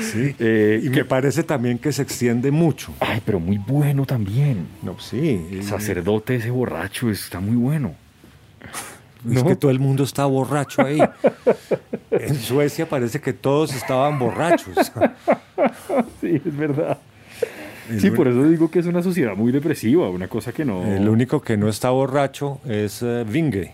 [0.00, 0.34] Sí.
[0.38, 2.92] Eh, y que- me parece también que se extiende mucho.
[3.00, 4.66] Ay, pero muy bueno también.
[4.82, 5.46] No, sí.
[5.50, 7.94] El sacerdote ese borracho está muy bueno.
[9.28, 9.46] Es No.
[9.48, 10.98] que todo el mundo está borracho ahí.
[12.10, 14.76] en Suecia parece que todos estaban borrachos.
[16.20, 16.98] Sí, es verdad.
[17.90, 20.84] El Sí, por eso digo que es una sociedad muy depresiva, una cosa que no...
[20.84, 23.72] El único que no está borracho es eh, Vinge,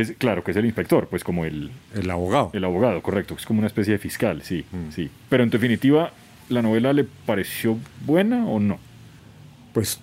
[0.00, 2.50] Es, claro, que es el inspector, pues como el, el abogado.
[2.52, 4.92] el abogado, correcto, es como una especie de fiscal, sí, Mm.
[4.92, 5.10] sí.
[5.28, 6.12] Pero en definitiva,
[6.48, 8.78] ¿la novela le pareció buena o no?
[9.72, 10.00] Pues,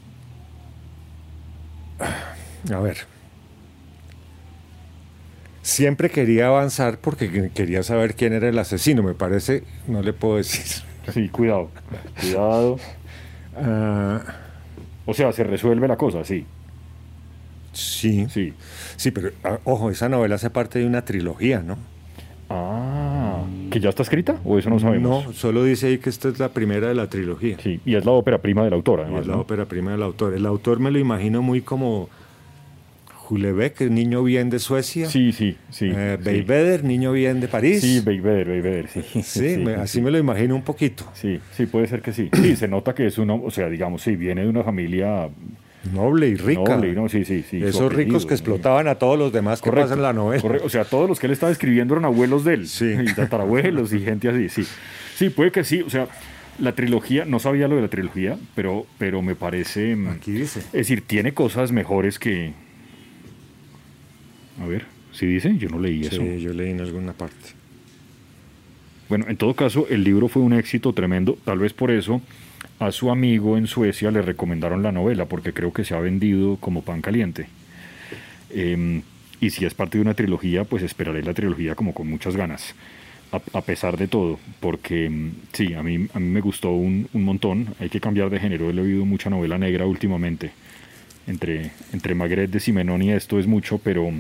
[2.71, 2.97] a ver.
[5.61, 9.01] Siempre quería avanzar porque que- quería saber quién era el asesino.
[9.01, 10.83] Me parece, no le puedo decir.
[11.13, 11.69] Sí, cuidado,
[12.19, 12.79] cuidado.
[13.55, 14.21] Ah,
[15.05, 16.47] O sea, se resuelve la cosa, sí,
[18.11, 18.53] sí, sí,
[18.97, 19.11] sí.
[19.11, 21.77] pero ah, ojo, esa novela hace parte de una trilogía, ¿no?
[22.49, 25.25] Ah, ¿que ya está escrita o eso no sabemos?
[25.25, 27.57] No, solo dice ahí que esta es la primera de la trilogía.
[27.61, 29.41] Sí, y es la ópera prima del autor, Y además, es la ¿no?
[29.41, 30.33] ópera prima del autor.
[30.35, 32.07] El autor me lo imagino muy como
[33.15, 35.09] Julebeck, niño bien de Suecia.
[35.09, 35.89] Sí, sí, sí.
[35.91, 36.87] Eh, sí.
[36.87, 37.81] Niño bien de París.
[37.81, 39.01] Sí, Beiveder, Beiveder, sí.
[39.23, 41.05] Sí, me- así me lo imagino un poquito.
[41.15, 42.29] Sí, sí, puede ser que sí.
[42.31, 45.27] Sí, se nota que es una, o sea, digamos, sí, viene de una familia
[45.93, 46.61] Noble y rica.
[46.75, 47.07] noble, ¿no?
[47.09, 47.61] Sí, sí, sí.
[47.63, 50.41] Esos ricos que explotaban a todos los demás que Correcto, pasan la novela.
[50.41, 50.65] correcto.
[50.65, 52.67] O sea, todos los que él estaba escribiendo eran abuelos de él.
[52.67, 52.85] Sí.
[52.99, 54.63] Y tatarabuelos y gente así, sí.
[55.15, 55.81] Sí, puede que sí.
[55.81, 56.07] O sea,
[56.59, 59.95] la trilogía, no sabía lo de la trilogía, pero, pero me parece...
[59.95, 60.59] mm, Aquí dice.
[60.59, 62.53] Es decir, tiene cosas mejores que...
[64.61, 65.55] A ver, ¿sí dice?
[65.57, 66.21] Yo no leí eso.
[66.21, 67.35] Sí, yo leí en alguna parte.
[69.09, 71.37] Bueno, en todo caso, el libro fue un éxito tremendo.
[71.45, 72.21] Tal vez por eso
[72.79, 76.57] a su amigo en Suecia le recomendaron la novela, porque creo que se ha vendido
[76.57, 77.47] como pan caliente.
[78.51, 79.01] Eh,
[79.41, 82.73] y si es parte de una trilogía, pues esperaré la trilogía como con muchas ganas,
[83.31, 87.07] a, a pesar de todo, porque mm, sí, a mí, a mí me gustó un,
[87.13, 87.67] un montón.
[87.79, 90.51] Hay que cambiar de género, he leído mucha novela negra últimamente.
[91.27, 94.11] Entre, entre Magret de Simenón y esto es mucho, pero...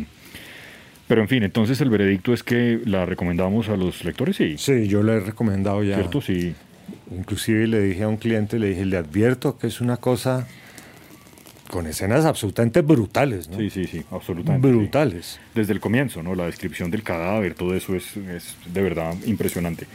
[1.07, 4.55] Pero en fin, entonces el veredicto es que la recomendamos a los lectores, sí.
[4.57, 5.97] Sí, yo le he recomendado ya.
[5.97, 6.19] ¿Cierto?
[6.19, 6.55] Sí.
[7.17, 10.47] Inclusive le dije a un cliente, le dije, le advierto que es una cosa
[11.69, 13.57] con escenas absolutamente brutales, ¿no?
[13.57, 14.67] Sí, sí, sí, absolutamente.
[14.67, 14.73] sí.
[14.73, 15.39] brutales.
[15.53, 16.35] Desde el comienzo, ¿no?
[16.35, 19.87] La descripción del cadáver, todo eso es, es de verdad impresionante.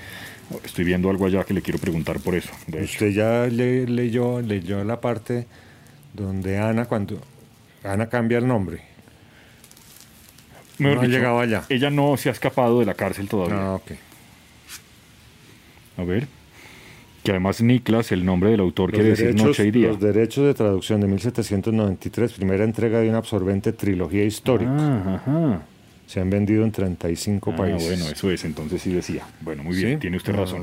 [0.65, 2.51] Estoy viendo algo allá que le quiero preguntar por eso.
[2.67, 2.93] De hecho.
[3.05, 5.47] Usted ya le- leyó, leyó la parte
[6.13, 7.21] donde Ana, cuando
[7.85, 8.83] Ana cambia el nombre.
[10.79, 11.65] Mejor no ha llegado allá.
[11.69, 13.59] Ella no se ha escapado de la cárcel todavía.
[13.61, 13.93] Ah, ok.
[15.99, 16.27] A ver.
[17.23, 19.89] Que además Niklas, el nombre del autor, Los quiere decir noche y día.
[19.89, 24.73] los derechos de traducción de 1793, primera entrega de una absorbente trilogía histórica.
[24.75, 25.63] Ah, ajá.
[26.07, 27.87] Se han vendido en 35 Ah, países.
[27.89, 29.25] bueno, eso es, entonces sí decía.
[29.43, 30.01] Bueno, muy bien, ¿Sí?
[30.01, 30.63] tiene usted Ah, razón.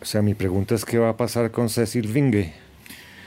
[0.00, 2.52] O sea, mi pregunta es qué va a pasar con Cecil Vinge.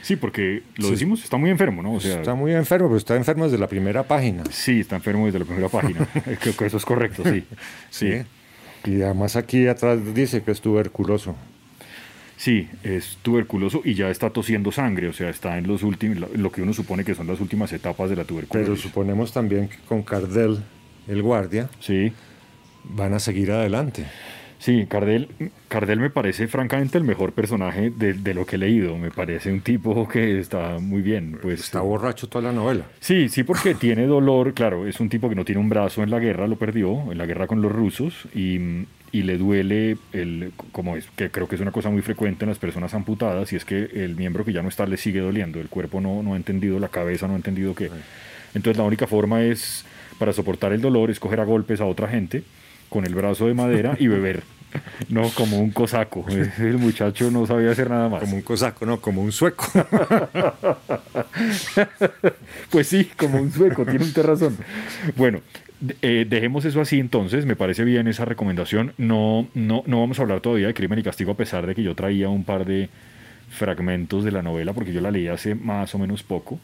[0.02, 0.92] Sí, porque lo Sí.
[0.92, 1.94] decimos, está muy enfermo, ¿no?
[1.94, 4.44] O sea, está muy enfermo, pero está enfermo desde la primera página.
[4.50, 6.08] sí, está enfermo desde la primera página.
[6.42, 7.44] Creo que eso es correcto, sí.
[7.92, 8.14] Sí.
[8.86, 11.36] Y además aquí atrás dice que es tuberculoso.
[12.40, 16.52] Sí, es tuberculoso y ya está tosiendo sangre, o sea, está en los últimos, lo
[16.54, 18.80] que uno supone que son las últimas etapas de la Pero tuberculosis.
[18.82, 20.56] suponemos también que con Cardell,
[21.10, 22.14] el guardia, Sí,
[22.86, 24.06] van a seguir adelante.
[24.58, 25.28] sí, Cardell,
[25.68, 29.52] Cardell me parece francamente el mejor personaje de, de lo que he leído, me parece
[29.52, 32.86] un tipo que está muy bien, pues Está borracho toda la novela.
[33.02, 36.10] Sí, sí, porque tiene dolor, claro, es un tipo que no tiene un brazo en
[36.10, 40.52] la guerra, lo perdió, en la guerra con los rusos, y, y le duele, el,
[40.72, 43.56] como es, que creo que es una cosa muy frecuente en las personas amputadas, y
[43.56, 46.34] es que el miembro que ya no está le sigue doliendo, el cuerpo no, no
[46.34, 47.90] ha entendido, la cabeza no ha entendido qué.
[48.54, 49.86] Entonces la única forma es,
[50.18, 52.44] para soportar el dolor, es coger a golpes a otra gente,
[52.90, 54.44] con el brazo de madera y beber.
[55.10, 56.24] No, como un cosaco.
[56.30, 58.22] El muchacho no sabía hacer nada más.
[58.22, 59.66] Como un cosaco, no, como un sueco.
[62.70, 64.58] Pues sí, como un sueco, tiene usted razón.
[65.16, 65.42] Bueno,
[66.02, 68.94] eh, dejemos eso así entonces, me parece bien esa recomendación.
[68.98, 71.84] No, no, no vamos a hablar todavía de Crimen y Castigo a pesar de que
[71.84, 72.90] yo traía un par de
[73.50, 76.60] fragmentos de la novela porque yo la leí hace más o menos poco.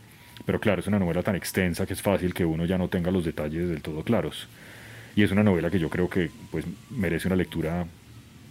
[0.45, 3.10] Pero claro, es una novela tan extensa que es fácil que uno ya no tenga
[3.10, 4.47] los detalles del todo claros.
[5.15, 7.86] Y es una novela que yo creo que pues, merece una lectura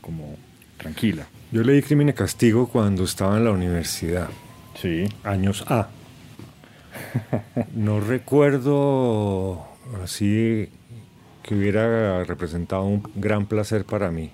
[0.00, 0.36] como
[0.78, 1.26] tranquila.
[1.52, 4.28] Yo leí Crimen y Castigo cuando estaba en la universidad,
[4.74, 5.04] Sí.
[5.22, 5.88] años A.
[7.74, 9.66] No recuerdo
[10.02, 10.68] así
[11.42, 14.30] que hubiera representado un gran placer para mí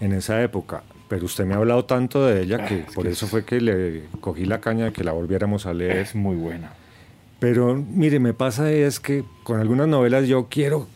[0.00, 0.82] en esa época.
[1.08, 3.30] Pero usted me ha hablado tanto de ella que Ah, es por que eso es-
[3.30, 5.98] fue que le cogí la caña de que la volviéramos a leer.
[5.98, 6.72] Es muy buena.
[7.40, 10.88] Pero mire, me pasa es que con algunas novelas yo quiero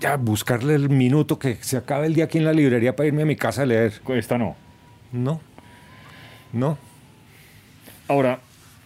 [0.00, 3.22] ya buscarle el minuto que se acabe el día aquí en la librería para irme
[3.22, 4.00] a mi casa a leer.
[4.08, 4.54] Esta no.
[5.12, 5.40] No,
[6.52, 6.76] no.
[8.08, 8.40] Ahora,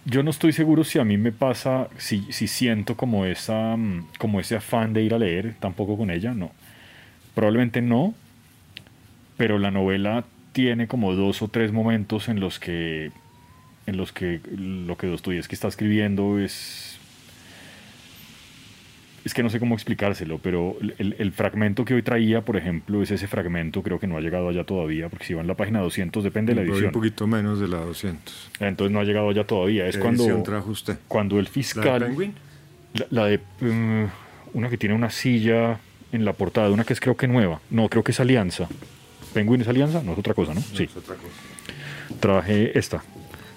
[0.05, 4.09] yo no estoy seguro si a mí me pasa, si, si siento como, esa, mm,
[4.19, 6.51] como ese afán de ir a leer, tampoco con ella, no.
[7.35, 8.15] Probablemente no,
[9.37, 13.13] pero la novela tiene como dos o tres momentos en los que,
[13.87, 16.88] en los que lo que Dostoyevsky está escribiendo es...
[19.29, 23.03] Es que no sé cómo explicárselo, pero el, el fragmento que hoy traía, por ejemplo,
[23.03, 25.55] es ese fragmento, creo que no ha llegado allá todavía, porque si va en la
[25.55, 26.87] página 200 depende de la Voy edición.
[26.89, 28.51] un poquito menos de la 200.
[28.61, 29.87] Entonces no ha llegado ya todavía.
[29.87, 30.97] Es ¿Qué cuando, edición trajo usted?
[31.09, 32.01] cuando el ¿La fiscal.
[32.01, 32.35] de Penguin?
[32.95, 33.39] La, la de.
[33.61, 34.05] mm,
[34.55, 35.79] una que tiene una silla
[36.11, 37.61] en la portada, una que es creo que nueva.
[37.69, 38.67] No, creo que es Alianza.
[39.35, 40.03] ¿Penguin es Alianza?
[40.03, 40.63] No es otra cosa, ¿no?
[40.63, 40.85] sí.
[40.85, 41.29] Es otra cosa.
[42.21, 43.03] Trabajé esta.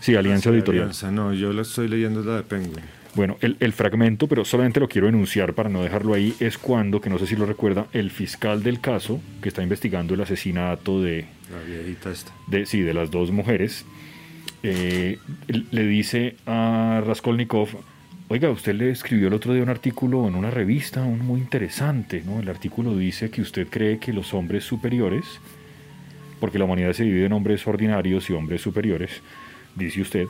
[0.02, 0.84] Sí, Alianza Sí, Editorial.
[0.84, 2.84] Alianza, no, yo la estoy leyendo la de Penguin.
[3.14, 7.02] Bueno, el, el fragmento, pero solamente lo quiero enunciar para no dejarlo ahí, es cuando,
[7.02, 11.02] que no sé si lo recuerda, el fiscal del caso, que está investigando el asesinato
[11.02, 12.32] de, La viejita esta.
[12.48, 13.86] de, sí, de las dos mujeres,
[14.64, 17.70] eh, le dice a Raskolnikov,
[18.30, 22.24] oiga, usted le escribió el otro día un artículo en una revista un muy interesante,
[22.26, 22.40] ¿no?
[22.40, 25.26] El artículo dice que usted cree que los hombres superiores,
[26.40, 29.22] porque la humanidad se divide en hombres ordinarios y hombres superiores,
[29.76, 30.28] dice usted,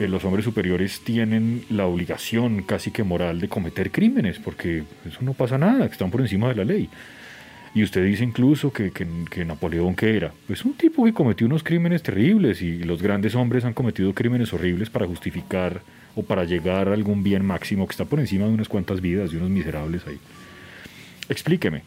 [0.00, 5.18] eh, los hombres superiores tienen la obligación casi que moral de cometer crímenes, porque eso
[5.20, 6.88] no pasa nada, que están por encima de la ley.
[7.74, 8.90] Y usted dice incluso que,
[9.44, 10.32] Napoleón, ¿qué era?
[10.46, 14.54] Pues un tipo que cometió unos crímenes terribles y los grandes hombres han cometido crímenes
[14.54, 15.82] horribles para justificar
[16.16, 19.30] o para llegar a algún bien máximo que está por encima de unas cuantas vidas
[19.30, 20.18] de unos miserables ahí.
[21.28, 21.82] Explíqueme.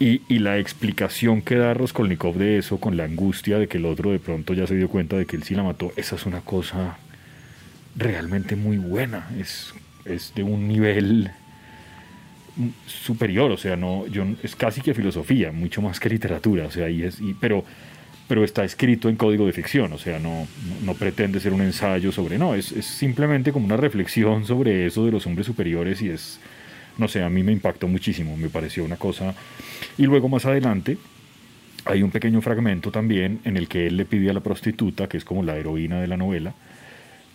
[0.00, 3.86] Y, y la explicación que da Raskolnikov de eso, con la angustia de que el
[3.86, 6.26] otro de pronto ya se dio cuenta de que él sí la mató, esa es
[6.26, 6.98] una cosa
[7.96, 9.28] realmente muy buena.
[9.38, 9.74] Es,
[10.04, 11.30] es de un nivel
[12.86, 14.04] superior, o sea, no,
[14.42, 17.64] es casi que filosofía, mucho más que literatura, o sea, y es, pero,
[18.28, 21.62] pero está escrito en código de ficción, o sea, no, no, no pretende ser un
[21.62, 26.02] ensayo sobre, no, es, es simplemente como una reflexión sobre eso de los hombres superiores
[26.02, 26.40] y es,
[26.98, 29.34] no sé, a mí me impactó muchísimo, me pareció una cosa,
[29.96, 30.98] y luego más adelante
[31.84, 35.16] hay un pequeño fragmento también en el que él le pide a la prostituta, que
[35.16, 36.54] es como la heroína de la novela,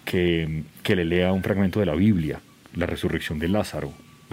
[0.06, 2.40] que, que le lea un fragmento de la Biblia,
[2.76, 3.92] la resurrección de Lázaro.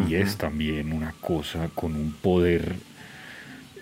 [0.08, 2.74] Y es también una cosa con un poder.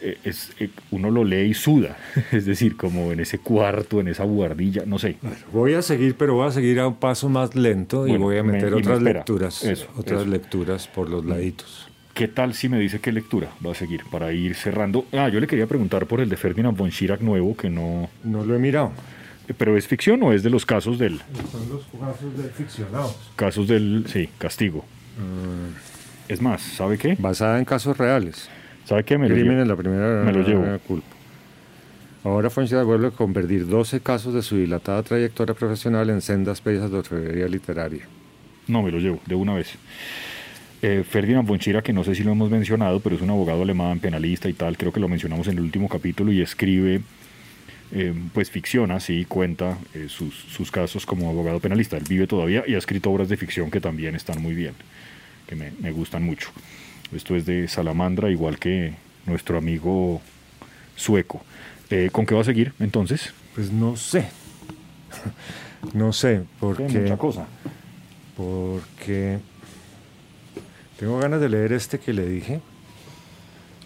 [0.03, 1.96] eh, Es, eh, uno lo lee y suda,
[2.33, 5.16] es decir, como en ese cuarto, en esa buhardilla, no sé.
[5.53, 8.42] Voy a seguir, pero voy a seguir a un paso más lento y voy a
[8.42, 9.62] me- meter me otras lecturas.
[9.64, 10.29] Eso, otras eso.
[10.29, 10.33] Mm.
[10.33, 11.88] lecturas por los laditos.
[12.12, 15.07] ¿Qué tal si me dice qué lectura va a seguir para ir cerrando?
[15.12, 18.11] Ah, yo le quería preguntar por el de Ferdinand von Schirach nuevo, que no.
[18.24, 18.92] No lo he mirado.
[19.57, 21.19] ¿Pero es ficción o es de los casos del.
[21.51, 23.17] Son los casos de ficcionados.
[23.37, 24.05] Casos del.
[24.09, 24.85] Sí, castigo.
[26.29, 27.17] Es más, ¿sabe qué?
[27.19, 28.49] Basada en casos reales.
[28.85, 29.19] ¿Sabe qué?
[29.19, 29.63] Me lo Crimen llevo.
[29.63, 30.79] en la primera Me lo llevo.
[30.87, 31.07] culpa.
[32.23, 36.91] Ahora Fonseca vuelve a convertir 12 casos de su dilatada trayectoria profesional en sendas piezas
[36.91, 38.03] de orfebrería literaria.
[38.69, 39.75] No, me lo llevo, de una vez.
[40.83, 43.63] Eh, Ferdinand von Schirach, que no sé si lo hemos mencionado, pero es un abogado
[43.63, 47.01] alemán, penalista y tal, creo que lo mencionamos en el último capítulo y escribe,
[47.92, 51.96] eh, pues ficción, así cuenta eh, sus, sus casos como abogado penalista.
[51.96, 54.74] Él vive todavía y ha escrito obras de ficción que también están muy bien,
[55.46, 56.50] que me, me gustan mucho.
[57.14, 58.94] Esto es de Salamandra, igual que
[59.26, 60.20] nuestro amigo
[60.96, 61.42] sueco.
[61.90, 63.33] Eh, ¿Con qué va a seguir entonces?
[63.55, 64.29] Pues no sé.
[65.92, 67.46] no sé, porque, Mucha cosa.
[68.37, 69.38] porque
[70.98, 72.61] tengo ganas de leer este que le dije,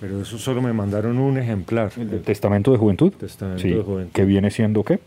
[0.06, 1.90] pero eso solo me mandaron un ejemplar.
[1.96, 3.10] ¿El Testamento de Juventud?
[3.12, 4.12] Testamento Sí, de Juventud.
[4.12, 5.00] que viene siendo qué?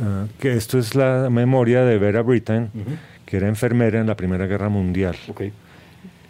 [0.00, 2.70] Ah, que esto es la memoria de Vera Brittain,
[3.26, 5.16] que era enfermera en la Primera Guerra Mundial.
[5.28, 5.42] Ok.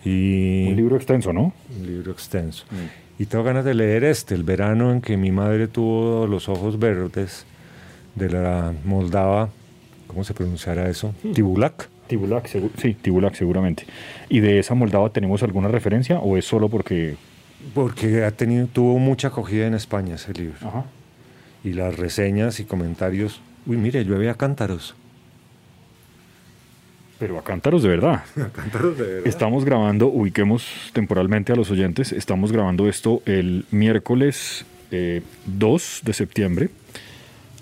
[0.07, 1.53] Y Un libro extenso, ¿no?
[1.79, 2.65] un libro extenso.
[3.19, 6.79] Y tengo ganas de leer este, el verano en que mi madre tuvo los ojos
[6.79, 7.45] verdes
[8.15, 9.51] de la moldava,
[10.07, 11.15] ¿cómo se pronunciará eso?
[11.35, 11.89] Tibulak.
[12.07, 13.85] Tibulak, segu- sí, Tibulak seguramente.
[14.31, 17.17] ¿Y de esa moldava tenemos alguna referencia o es solo porque...
[17.75, 20.57] Porque ha tenido, tuvo mucha acogida en España ese libro.
[20.67, 20.85] Ajá.
[21.65, 23.41] Y las reseñas y comentarios.
[23.67, 24.95] Uy, mire, llueve a cántaros.
[27.19, 28.23] Pero a cántaros de verdad.
[28.37, 29.27] A cántaros de verdad.
[29.27, 36.13] Estamos grabando, ubiquemos temporalmente a los oyentes, estamos grabando esto el miércoles eh, 2 de
[36.13, 36.71] septiembre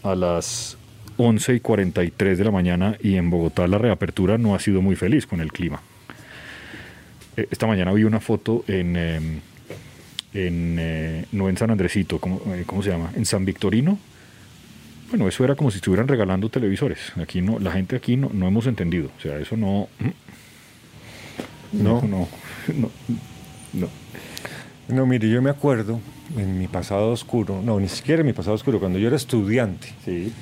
[0.03, 0.77] a las
[1.17, 4.95] 11 y 43 de la mañana y en Bogotá la reapertura no ha sido muy
[4.95, 5.81] feliz con el clima.
[7.37, 9.41] Eh, esta mañana vi una foto en, eh,
[10.37, 13.11] en eh, no en San Andresito, ¿cómo, eh, ¿cómo se llama?
[13.17, 13.99] En San Victorino.
[15.11, 16.99] Bueno, eso era como si estuvieran regalando televisores.
[17.17, 19.11] Aquí no, la gente aquí no, no hemos entendido.
[19.17, 19.89] O sea, eso no.
[21.73, 22.01] No.
[22.03, 22.29] no,
[22.75, 22.91] no,
[23.73, 23.89] no,
[24.89, 25.07] no.
[25.07, 26.01] Mire, yo me acuerdo
[26.37, 29.89] en mi pasado oscuro, no, ni siquiera en mi pasado oscuro, cuando yo era estudiante
[30.05, 30.33] Sí,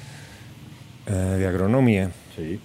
[1.07, 2.59] eh, de agronomía, sí.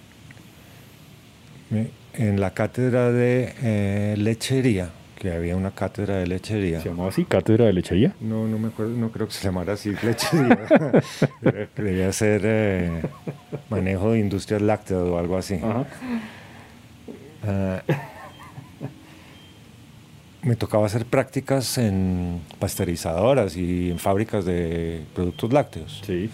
[1.70, 6.80] me- en la cátedra de lechería, que había una cátedra de lechería.
[6.80, 7.26] ¿Se llamaba así?
[7.26, 8.14] ¿Cátedra de lechería?
[8.20, 10.58] No, no me acuerdo, no creo que se llamara así lechería.
[11.76, 13.02] Debía ser eh,
[13.68, 15.56] manejo de industrias lácteas o algo así.
[15.56, 15.84] Ajá.
[17.46, 17.82] Ah,
[20.40, 26.00] me tocaba hacer prácticas en pasteurizadoras y en fábricas de productos lácteos.
[26.06, 26.30] Sí.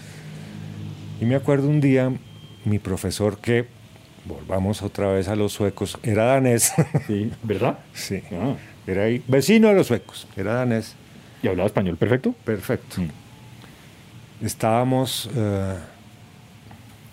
[1.19, 2.13] Y me acuerdo un día,
[2.63, 3.65] mi profesor que,
[4.23, 6.71] volvamos otra vez a los suecos, era danés.
[7.05, 7.33] Sí.
[7.43, 7.79] ¿Verdad?
[7.93, 8.55] sí, Ah.
[8.87, 10.95] Era ahí, vecino de los suecos, era danés.
[11.43, 12.33] ¿Y hablaba español perfecto?
[12.43, 13.01] Perfecto.
[13.01, 14.45] Mm.
[14.45, 15.75] Estábamos eh,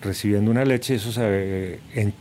[0.01, 2.13] recibiendo una leche, eso se, en,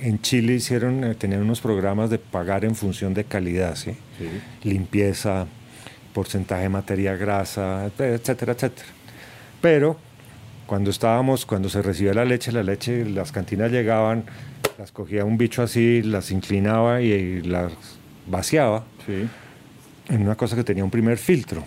[0.00, 3.92] en Chile hicieron, eh, tenían unos programas de pagar en función de calidad, ¿sí?
[4.18, 4.68] Sí.
[4.68, 5.46] limpieza,
[6.14, 8.88] porcentaje de materia grasa, etcétera, etcétera.
[9.60, 9.96] Pero
[10.66, 14.24] cuando estábamos, cuando se recibía la leche, la leche, las cantinas llegaban,
[14.78, 17.72] las cogía un bicho así, las inclinaba y, y las
[18.26, 19.28] vaciaba Sí.
[20.08, 21.64] en una cosa que tenía un primer filtro.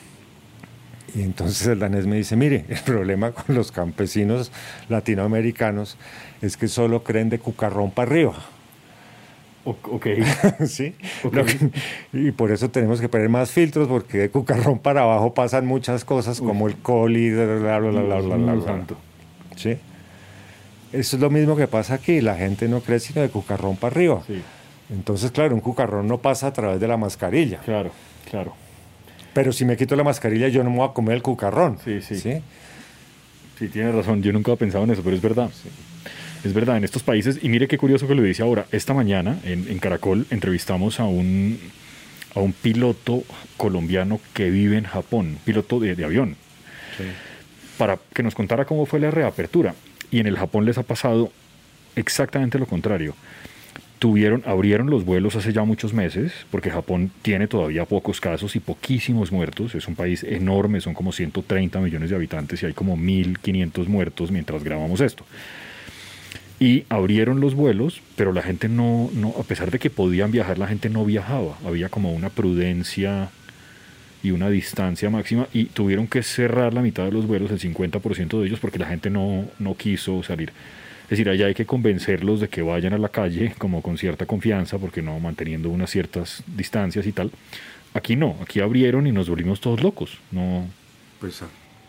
[1.14, 4.52] Y entonces el danés me dice, mire, el problema con los campesinos
[4.90, 5.98] latinoamericanos
[6.42, 8.34] es que solo creen de cucarrón para arriba.
[9.64, 10.08] Ok.
[10.68, 10.94] ¿Sí?
[11.24, 11.34] Ok.
[11.34, 11.72] Lo que-
[12.14, 16.06] y por eso tenemos que poner más filtros, porque de cucarrón para abajo pasan muchas
[16.06, 18.86] cosas, como el coli, bla, bla, bla, bla, bla, bla, bla.
[19.56, 19.78] ¿Sí?
[20.94, 23.96] Eso es lo mismo que pasa aquí, la gente no cree sino de cucarrón para
[23.96, 24.22] arriba.
[24.28, 24.42] Sí.
[24.90, 27.60] Entonces, claro, un cucarrón no pasa a través de la mascarilla.
[27.60, 27.92] Claro,
[28.30, 28.54] claro.
[29.34, 31.80] Pero si me quito la mascarilla, yo no me voy a comer el cucarrón.
[31.84, 32.20] Sí, sí.
[32.20, 34.22] Sí, tiene razón.
[34.22, 35.50] Yo nunca había pensado en eso, pero es verdad.
[36.44, 39.40] Es verdad, en estos países, y mire qué curioso que lo dice ahora, esta mañana
[39.44, 41.60] en, en Caracol entrevistamos a un,
[42.36, 43.24] a un piloto
[43.58, 46.36] colombiano que vive en Japón, piloto de, de avión,
[47.80, 49.74] para que nos contara cómo fue la reapertura.
[50.12, 51.32] Y en el Japón les ha pasado
[51.96, 53.16] exactamente lo contrario.
[54.00, 58.60] Tuvieron, abrieron los vuelos hace ya muchos meses, porque Japón tiene todavía pocos casos y
[58.60, 59.74] poquísimos muertos.
[59.74, 64.32] Es un país enorme, son como 130 millones de habitantes y hay como 1.500 muertos
[64.32, 65.26] mientras grabamos esto.
[66.60, 70.58] Y abrieron los vuelos, pero la gente no, no, a pesar de que podían viajar,
[70.58, 71.58] la gente no viajaba.
[71.66, 73.30] Había como una prudencia
[74.26, 78.40] y una distancia máxima y tuvieron que cerrar la mitad de los vuelos, el 50%
[78.40, 80.52] de ellos, porque la gente no, no quiso salir.
[81.06, 84.26] Es decir, allá hay que convencerlos de que vayan a la calle como con cierta
[84.26, 87.32] confianza, porque no manteniendo unas ciertas distancias y tal.
[87.94, 90.18] Aquí no, aquí abrieron y nos volvimos todos locos.
[90.32, 90.68] No,
[91.20, 91.42] Pues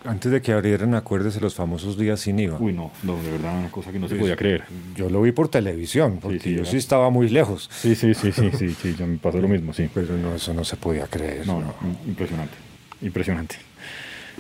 [0.05, 2.59] antes de que abrieran, acuérdese los famosos días sin IVA.
[2.61, 4.65] uy, no, no, de verdad, una cosa que no se Pues, podía creer.
[4.95, 7.69] Yo lo vi por televisión, porque sí, yo era- sí estaba muy lejos.
[7.73, 9.89] Sí, sí, sí, sí, sí, sí, ya me pasó lo mismo, sí.
[9.93, 11.45] Pero no, eso no se podía creer.
[11.47, 11.61] No.
[11.61, 11.75] no,
[12.07, 12.55] impresionante,
[13.03, 13.57] impresionante.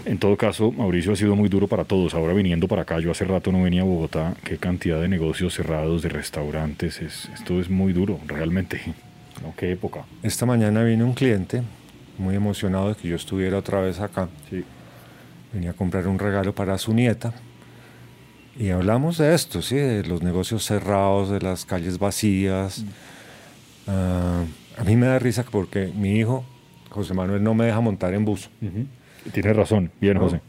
[0.04, 2.14] En todo caso, Mauricio ha sido muy duro para todos.
[2.14, 4.35] Ahora viniendo para acá, yo hace rato no venía a Bogotá.
[4.44, 7.00] Qué cantidad de negocios cerrados, de restaurantes.
[7.00, 8.80] Es, esto es muy duro, realmente.
[9.42, 10.04] No, qué época.
[10.22, 11.62] Esta mañana vino un cliente
[12.18, 14.28] muy emocionado de que yo estuviera otra vez acá.
[14.51, 14.64] Sí.
[15.53, 17.32] Venía a comprar un regalo para su nieta.
[18.59, 19.76] Y hablamos de esto, ¿sí?
[19.76, 22.84] De los negocios cerrados, de las calles vacías.
[23.86, 24.44] Ah,
[24.78, 26.44] a mí me da risa porque mi hijo,
[26.90, 28.51] José Manuel, no me deja montar en bus.
[29.33, 30.20] Tienes razón, bien, ¿no?
[30.20, 30.41] José.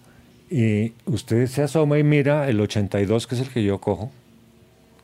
[0.50, 4.12] Y usted se asoma y mira el 82, que es el que yo cojo.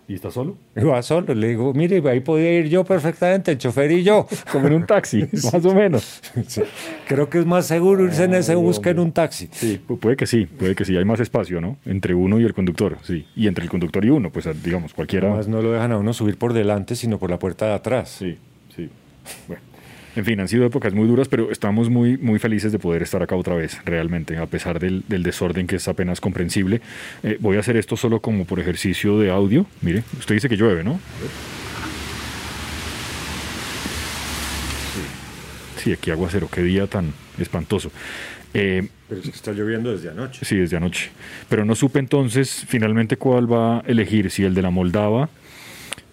[0.06, 0.58] ¿Y estás solo?
[0.76, 1.34] Y va solo.
[1.34, 4.28] Le digo, mire, ahí podía ir yo perfectamente, el chofer y yo.
[4.52, 5.22] Como en un taxi,
[5.54, 6.22] más o menos.
[6.46, 6.62] Sí.
[7.08, 9.48] Creo que es más seguro irse en ese bus que en un taxi.
[9.52, 10.96] Sí, pu- puede que sí, puede que sí.
[10.98, 11.78] Hay más espacio, ¿no?
[11.86, 13.26] Entre uno y el conductor, sí.
[13.36, 15.28] Y entre el conductor y uno, pues digamos, cualquiera.
[15.30, 18.10] Además, no lo dejan a uno subir por delante, sino por la puerta de atrás.
[18.10, 18.38] Sí,
[18.76, 18.90] sí.
[19.48, 19.62] Bueno.
[20.16, 23.24] En fin, han sido épocas muy duras, pero estamos muy, muy felices de poder estar
[23.24, 26.82] acá otra vez, realmente, a pesar del, del desorden que es apenas comprensible.
[27.24, 29.66] Eh, voy a hacer esto solo como por ejercicio de audio.
[29.82, 31.00] Mire, usted dice que llueve, ¿no?
[35.78, 37.92] Sí, aquí aguacero, qué día tan espantoso.
[38.54, 40.46] Eh, Pero es que está lloviendo desde anoche.
[40.46, 41.10] Sí, desde anoche.
[41.50, 45.30] Pero no supe entonces finalmente cuál va a elegir, si el de la Moldava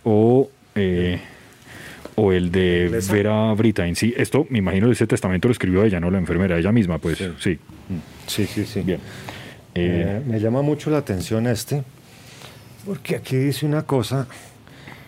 [0.02, 1.20] o, eh,
[2.22, 3.12] o el de inglesa?
[3.12, 3.94] Vera Britain.
[3.96, 7.18] Sí, esto me imagino ese testamento lo escribió ella, no la enfermera, ella misma, pues
[7.18, 7.28] Sí.
[7.38, 7.58] sí.
[8.26, 8.80] Sí, sí, sí.
[8.82, 9.00] Bien.
[9.74, 11.82] Eh, Eh, me llama mucho la atención este,
[12.84, 14.26] porque aquí dice una cosa.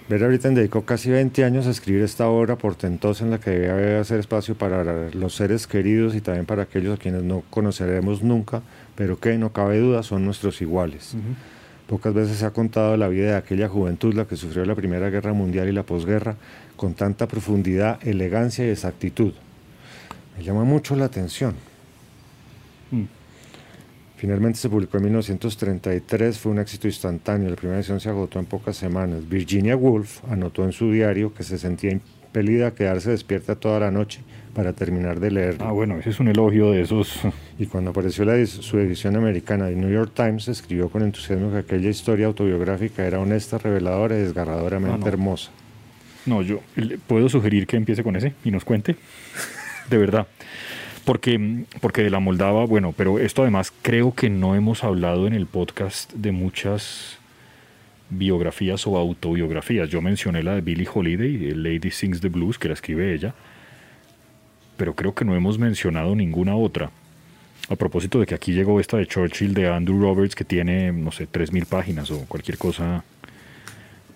[0.09, 3.97] Vera Britain dedicó casi 20 años a escribir esta obra portentosa en la que debe
[3.99, 8.63] hacer espacio para los seres queridos y también para aquellos a quienes no conoceremos nunca,
[8.97, 11.15] pero que no cabe duda son nuestros iguales.
[11.93, 15.11] Pocas veces se ha contado la vida de aquella juventud, la que sufrió la Primera
[15.11, 16.37] Guerra Mundial y la posguerra,
[16.75, 19.35] con tanta profundidad, elegancia y exactitud.
[20.35, 21.55] Me llama mucho la atención.
[22.93, 23.03] Mm.
[24.17, 28.47] Finalmente se publicó en 1933, fue un éxito instantáneo, la primera edición se agotó en
[28.47, 29.29] pocas semanas.
[29.29, 33.91] Virginia Woolf anotó en su diario que se sentía impelida a quedarse despierta toda la
[33.91, 34.23] noche
[34.55, 35.65] para terminar de leerlo.
[35.65, 37.21] ah, bueno, ese es un elogio de esos.
[37.59, 41.59] Y cuando apareció la, su edición americana de New York Times, escribió con entusiasmo que
[41.59, 45.07] aquella historia autobiográfica era honesta, reveladora y desgarradoramente Ah, no.
[45.09, 45.51] hermosa.
[46.27, 46.61] No, yo
[47.07, 48.97] puedo sugerir que empiece con ese y nos cuente.
[49.91, 50.27] De verdad.
[51.05, 55.33] Porque, porque de la Moldava, bueno, pero esto además creo que no hemos hablado en
[55.33, 57.19] el podcast de muchas
[58.11, 59.89] biografías o autobiografías.
[59.89, 63.35] Yo mencioné la de Billie Holiday, Lady Sings the Blues, que la escribe ella,
[64.83, 66.91] pero creo que no hemos mencionado ninguna otra.
[67.69, 71.13] A propósito de que aquí llegó esta de Churchill de Andrew Roberts, que tiene, no
[71.13, 73.05] sé, 3.000 páginas o cualquier cosa,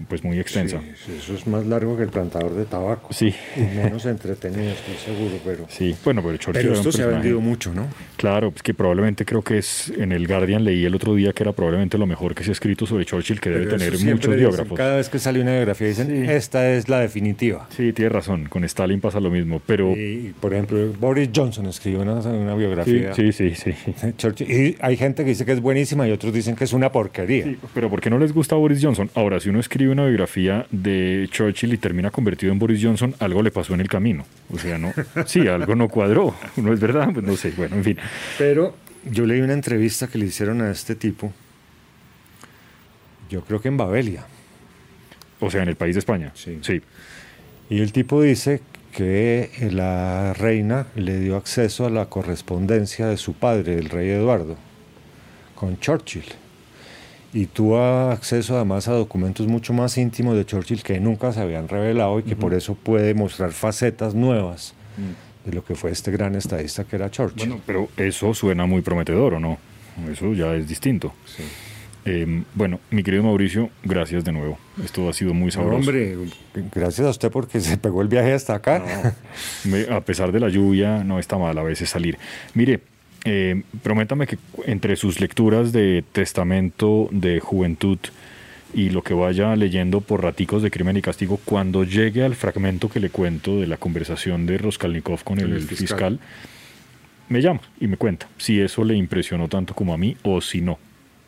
[0.09, 0.81] pues muy extensa.
[1.05, 3.13] Sí, eso es más largo que el plantador de tabaco.
[3.13, 3.35] Sí.
[3.57, 5.67] Y menos entretenido, estoy seguro, pero...
[5.69, 7.87] Sí, bueno, pero Churchill Pero esto se ha vendido mucho, ¿no?
[8.17, 11.43] Claro, pues que probablemente creo que es en el Guardian leí el otro día que
[11.43, 14.37] era probablemente lo mejor que se ha escrito sobre Churchill, que debe tener muchos dicen,
[14.37, 14.77] biógrafos.
[14.77, 16.31] Cada vez que sale una biografía dicen, Sí.
[16.31, 17.67] esta es la definitiva.
[17.77, 22.01] Sí, tiene razón, con Stalin pasa lo mismo, pero Y, por ejemplo, Boris Johnson escribió
[22.03, 23.15] una, una biografía.
[23.15, 23.73] sí, sí, sí.
[24.17, 24.51] Churchill.
[24.51, 27.45] Y hay gente que dice que es buenísima y otros dicen que es una porquería.
[27.45, 29.11] Sí, Pero ¿por qué no les gusta Boris Johnson?
[29.15, 33.43] Ahora, si uno escribe una biografía de Churchill y termina convertido en Boris Johnson, algo
[33.43, 34.25] le pasó en el camino.
[34.51, 34.93] O sea, no,
[35.27, 36.35] sí, algo no cuadró.
[36.57, 37.11] ¿No es verdad?
[37.13, 37.53] Pues no sé.
[37.57, 37.99] Bueno, en fin.
[38.39, 41.33] Pero yo leí una entrevista que le hicieron a este tipo,
[43.29, 44.27] yo creo que en Babelia.
[45.41, 46.33] O sea, en el país de España.
[46.35, 46.59] Sí.
[46.63, 46.81] Sí.
[47.69, 48.63] Y el tipo dice
[48.93, 54.57] que la reina le dio acceso a la correspondencia de su padre, el rey Eduardo,
[55.55, 56.25] con Churchill.
[57.37, 57.79] Y tuvo
[58.11, 62.23] acceso además a documentos mucho más íntimos de Churchill que nunca se habían revelado y
[62.23, 64.73] que por eso puede mostrar facetas nuevas
[65.45, 67.47] de lo que fue este gran estadista que era Churchill.
[67.49, 69.59] Bueno, pero eso suena muy prometedor, ¿o no?
[70.11, 71.13] Eso ya es distinto.
[71.27, 71.43] Sí.
[72.07, 74.57] Eh, bueno, mi querido Mauricio, gracias de nuevo.
[74.83, 75.77] Esto ha sido muy No, sabroso.
[75.77, 76.17] hombre,
[76.75, 79.15] gracias a usted porque se pegó el viaje hasta acá.
[79.65, 82.17] Me- a pesar de la lluvia, no está mal a veces salir.
[82.55, 82.81] Mire,
[83.27, 87.99] eh, prométame que entre sus lecturas de Testamento de Juventud
[88.73, 92.89] y lo que vaya leyendo por raticos de crimen y castigo, cuando llegue al fragmento
[92.89, 95.79] que le cuento de la conversación de Roskalnikov con el, Con el fiscal.
[95.79, 96.21] fiscal.
[97.29, 100.61] me llama y me cuenta si eso le impresionó tanto como a mí o si
[100.61, 100.79] no.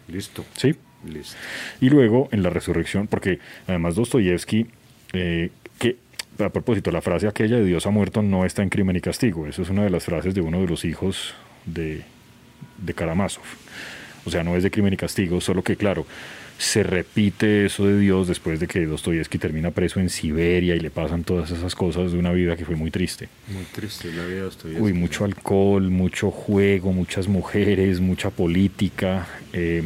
[0.09, 0.44] Listo.
[0.57, 0.74] ¿Sí?
[1.11, 1.36] Listo.
[1.80, 4.66] Y luego en la resurrección, porque además Dostoyevsky,
[5.12, 5.96] eh, que
[6.38, 9.46] a propósito, la frase aquella de Dios ha muerto no está en Crimen y Castigo,
[9.46, 11.34] eso es una de las frases de uno de los hijos
[11.73, 12.03] de,
[12.79, 13.45] de Karamazov.
[14.25, 16.07] O sea, no es de Crimen y Castigo, solo que claro,
[16.59, 20.91] se repite eso de Dios después de que Dostoyevsky termina preso en Siberia y le
[20.91, 23.29] pasan todas esas cosas de una vida que fue muy triste.
[23.49, 24.85] Muy triste la vida de Dostoyevsky.
[24.85, 29.27] Uy, mucho alcohol, mucho juego, muchas mujeres, mucha política.
[29.53, 29.83] eh,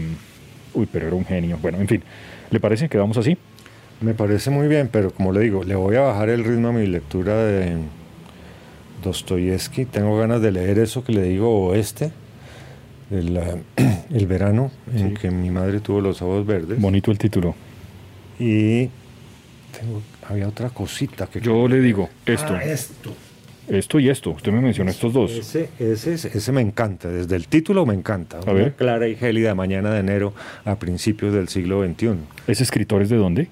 [0.75, 1.59] uy, pero era un genio.
[1.61, 2.03] Bueno, en fin,
[2.51, 3.37] ¿le parece que vamos así?
[4.01, 6.73] Me parece muy bien, pero como le digo, le voy a bajar el ritmo a
[6.73, 7.77] mi lectura de
[9.03, 9.85] Dostoyevsky.
[9.87, 12.11] Tengo ganas de leer eso que le digo oeste,
[13.11, 13.39] el,
[14.15, 16.81] el verano en que mi madre tuvo los ojos verdes.
[16.81, 17.55] Bonito el título.
[18.39, 18.87] Y
[19.79, 21.41] tengo- había otra cosita que...
[21.41, 23.13] Yo le digo esto, Ah, esto.
[23.69, 24.31] esto y esto.
[24.31, 25.31] Usted me mencionó estos dos.
[25.33, 28.39] Ese, ese, ese me encanta, desde el título me encanta.
[28.39, 28.75] A Una ver.
[28.75, 30.33] clara y gélida mañana de enero
[30.65, 32.15] a principios del siglo XXI.
[32.47, 33.49] ¿Ese escritor es de dónde?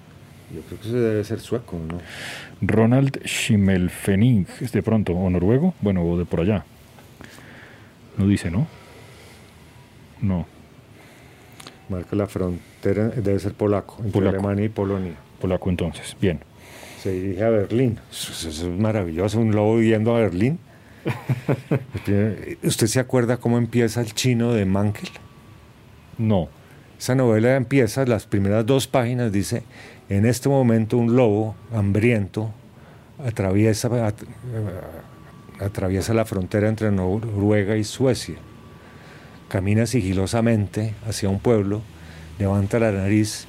[0.54, 2.00] Yo creo que ese debe ser sueco, ¿no?
[2.60, 5.12] Ronald Schimmelfennig, ¿es de pronto?
[5.12, 5.74] ¿O noruego?
[5.80, 6.64] Bueno, o de por allá.
[8.16, 8.66] No dice, ¿no?
[10.20, 10.46] No,
[11.90, 14.36] Marca la frontera, debe ser polaco, entre Polaco.
[14.36, 15.14] Alemania y Polonia.
[15.40, 16.16] polaco entonces.
[16.20, 16.38] Bien.
[17.02, 17.98] se dirige a Berlín.
[18.10, 20.60] Eso, eso es maravilloso, un lobo yendo a Berlín.
[22.62, 25.10] ¿Usted se acuerda cómo empieza el chino de Mankel?
[26.16, 26.48] No.
[26.96, 29.64] Esa novela empieza, las primeras dos páginas dice,
[30.10, 32.50] en este momento un lobo hambriento
[33.24, 34.14] atraviesa, at-
[35.60, 38.36] atraviesa la frontera entre Noruega y Suecia.
[39.48, 41.80] Camina sigilosamente hacia un pueblo,
[42.38, 43.46] levanta la nariz,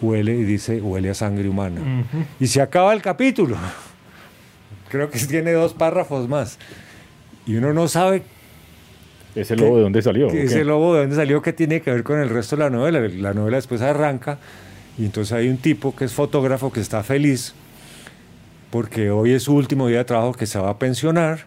[0.00, 2.04] huele y dice, huele a sangre humana.
[2.40, 3.56] Y se acaba el capítulo.
[4.88, 6.58] Creo que tiene dos párrafos más.
[7.46, 8.22] Y uno no sabe
[9.34, 10.28] ¿Ese lobo de dónde salió?
[10.28, 13.00] ese lobo de dónde salió que tiene que ver con el resto de la novela.
[13.00, 14.38] La novela después arranca
[14.98, 17.54] y entonces hay un tipo que es fotógrafo que está feliz
[18.70, 21.46] porque hoy es su último día de trabajo que se va a pensionar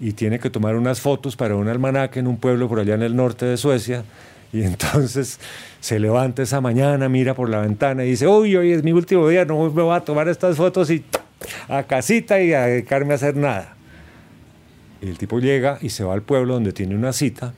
[0.00, 3.02] y tiene que tomar unas fotos para un almanaque en un pueblo por allá en
[3.02, 4.04] el norte de Suecia.
[4.52, 5.38] Y entonces
[5.80, 9.28] se levanta esa mañana, mira por la ventana y dice, uy, hoy es mi último
[9.28, 11.04] día, no me voy a tomar estas fotos y
[11.68, 13.76] a casita y a dedicarme a hacer nada.
[15.00, 17.54] Y el tipo llega y se va al pueblo donde tiene una cita.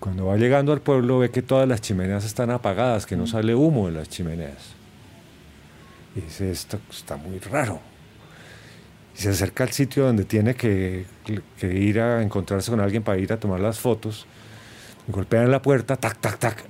[0.00, 3.54] Cuando va llegando al pueblo ve que todas las chimeneas están apagadas, que no sale
[3.54, 4.74] humo de las chimeneas.
[6.14, 7.80] Y dice, esto está muy raro.
[9.14, 11.06] Y se acerca al sitio donde tiene que,
[11.58, 14.26] que ir a encontrarse con alguien para ir a tomar las fotos.
[15.08, 16.64] Y golpea en la puerta, tac, tac, tac,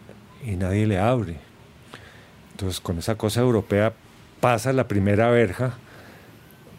[0.45, 1.37] y nadie le abre.
[2.53, 3.93] Entonces con esa cosa europea
[4.41, 5.79] pasa la primera verja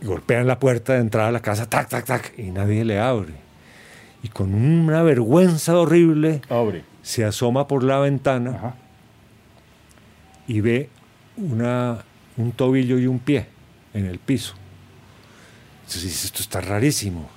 [0.02, 3.47] golpean la puerta de entrada a la casa, tac, tac, tac, y nadie le abre.
[4.28, 6.84] Y con una vergüenza horrible Abre.
[7.02, 8.76] se asoma por la ventana Ajá.
[10.50, 10.90] y ve
[11.38, 12.00] una,
[12.36, 13.48] un tobillo y un pie
[13.94, 14.54] en el piso.
[15.80, 17.30] Entonces dice, esto está rarísimo.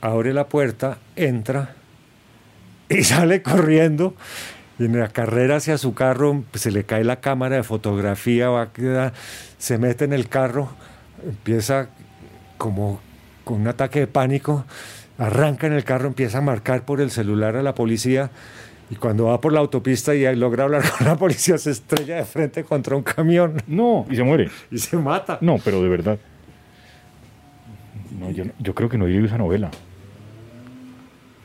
[0.00, 1.76] Abre la puerta, entra
[2.88, 4.16] y sale corriendo.
[4.80, 8.48] Y en la carrera hacia su carro pues, se le cae la cámara de fotografía,
[8.48, 9.12] va a quedar-
[9.58, 10.70] se mete en el carro,
[11.24, 11.90] empieza
[12.58, 12.98] como
[13.44, 14.64] con un ataque de pánico,
[15.20, 18.30] arranca en el carro, empieza a marcar por el celular a la policía
[18.90, 22.24] y cuando va por la autopista y logra hablar con la policía se estrella de
[22.24, 24.50] frente contra un camión No, y se muere.
[24.70, 25.38] y se mata.
[25.42, 26.18] No, pero de verdad.
[28.18, 29.70] No, yo, creo que no he leído esa novela.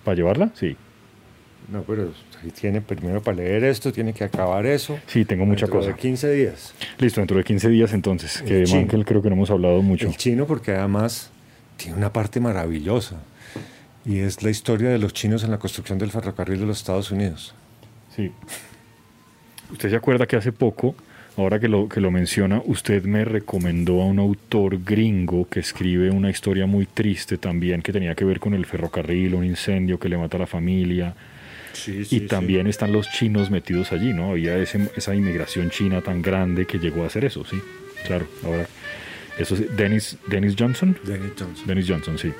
[0.03, 0.51] ¿Para llevarla?
[0.55, 0.75] Sí.
[1.71, 2.11] No, pero
[2.43, 4.99] ahí tiene primero para leer esto, tiene que acabar eso.
[5.07, 5.91] Sí, tengo mucha Dentro cosa.
[5.91, 6.73] De 15 días.
[6.99, 8.41] Listo, dentro de 15 días entonces.
[8.41, 8.73] El Que de.
[8.73, 10.07] Mankel creo que no hemos hablado mucho.
[10.07, 11.31] El chino porque además
[11.77, 13.17] tiene una parte maravillosa
[14.05, 17.11] y es la historia de los chinos en la construcción del ferrocarril de los Estados
[17.11, 17.53] Unidos.
[18.15, 18.31] Sí.
[19.71, 20.95] ¿Usted se acuerda que hace poco,
[21.37, 26.11] ahora que lo, que lo menciona, usted me recomendó a un autor gringo que escribe
[26.11, 30.07] una historia muy triste también que tenía que ver con el ferrocarril, un incendio que
[30.07, 31.15] le mata a la familia?
[31.73, 34.31] Sí, y también están los chinos metidos allí, ¿no?
[34.31, 37.59] Había ese- esa inmigración china tan grande que llegó a hacer eso, sí.
[38.07, 38.67] Claro, ahora.
[39.37, 40.97] Eso es Dennis, Dennis Johnson.
[41.03, 41.67] Dennis Johnson.
[41.67, 42.31] Dennis Johnson, sí.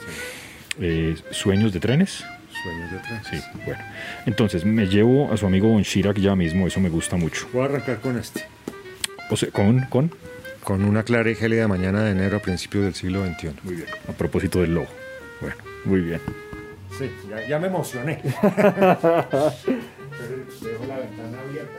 [0.80, 2.24] Eh, Sueños de trenes.
[2.64, 3.28] Sueños de atrás.
[3.30, 3.82] Sí, bueno.
[4.26, 7.48] Entonces, me llevo a su amigo Von Chirac ya mismo, eso me gusta mucho.
[7.54, 8.46] Voy a arrancar con este.
[9.30, 10.12] O sea, con, con,
[10.64, 13.52] Con una clara y gélida mañana de enero a principios del siglo XXI.
[13.64, 13.88] muy bien.
[14.10, 14.88] A propósito del lobo.
[15.42, 15.56] Bueno,
[15.86, 16.22] muy bien.
[16.98, 18.22] Sí, ya, ya me emocioné.
[18.46, 21.74] Pero dejo la ventana abierta.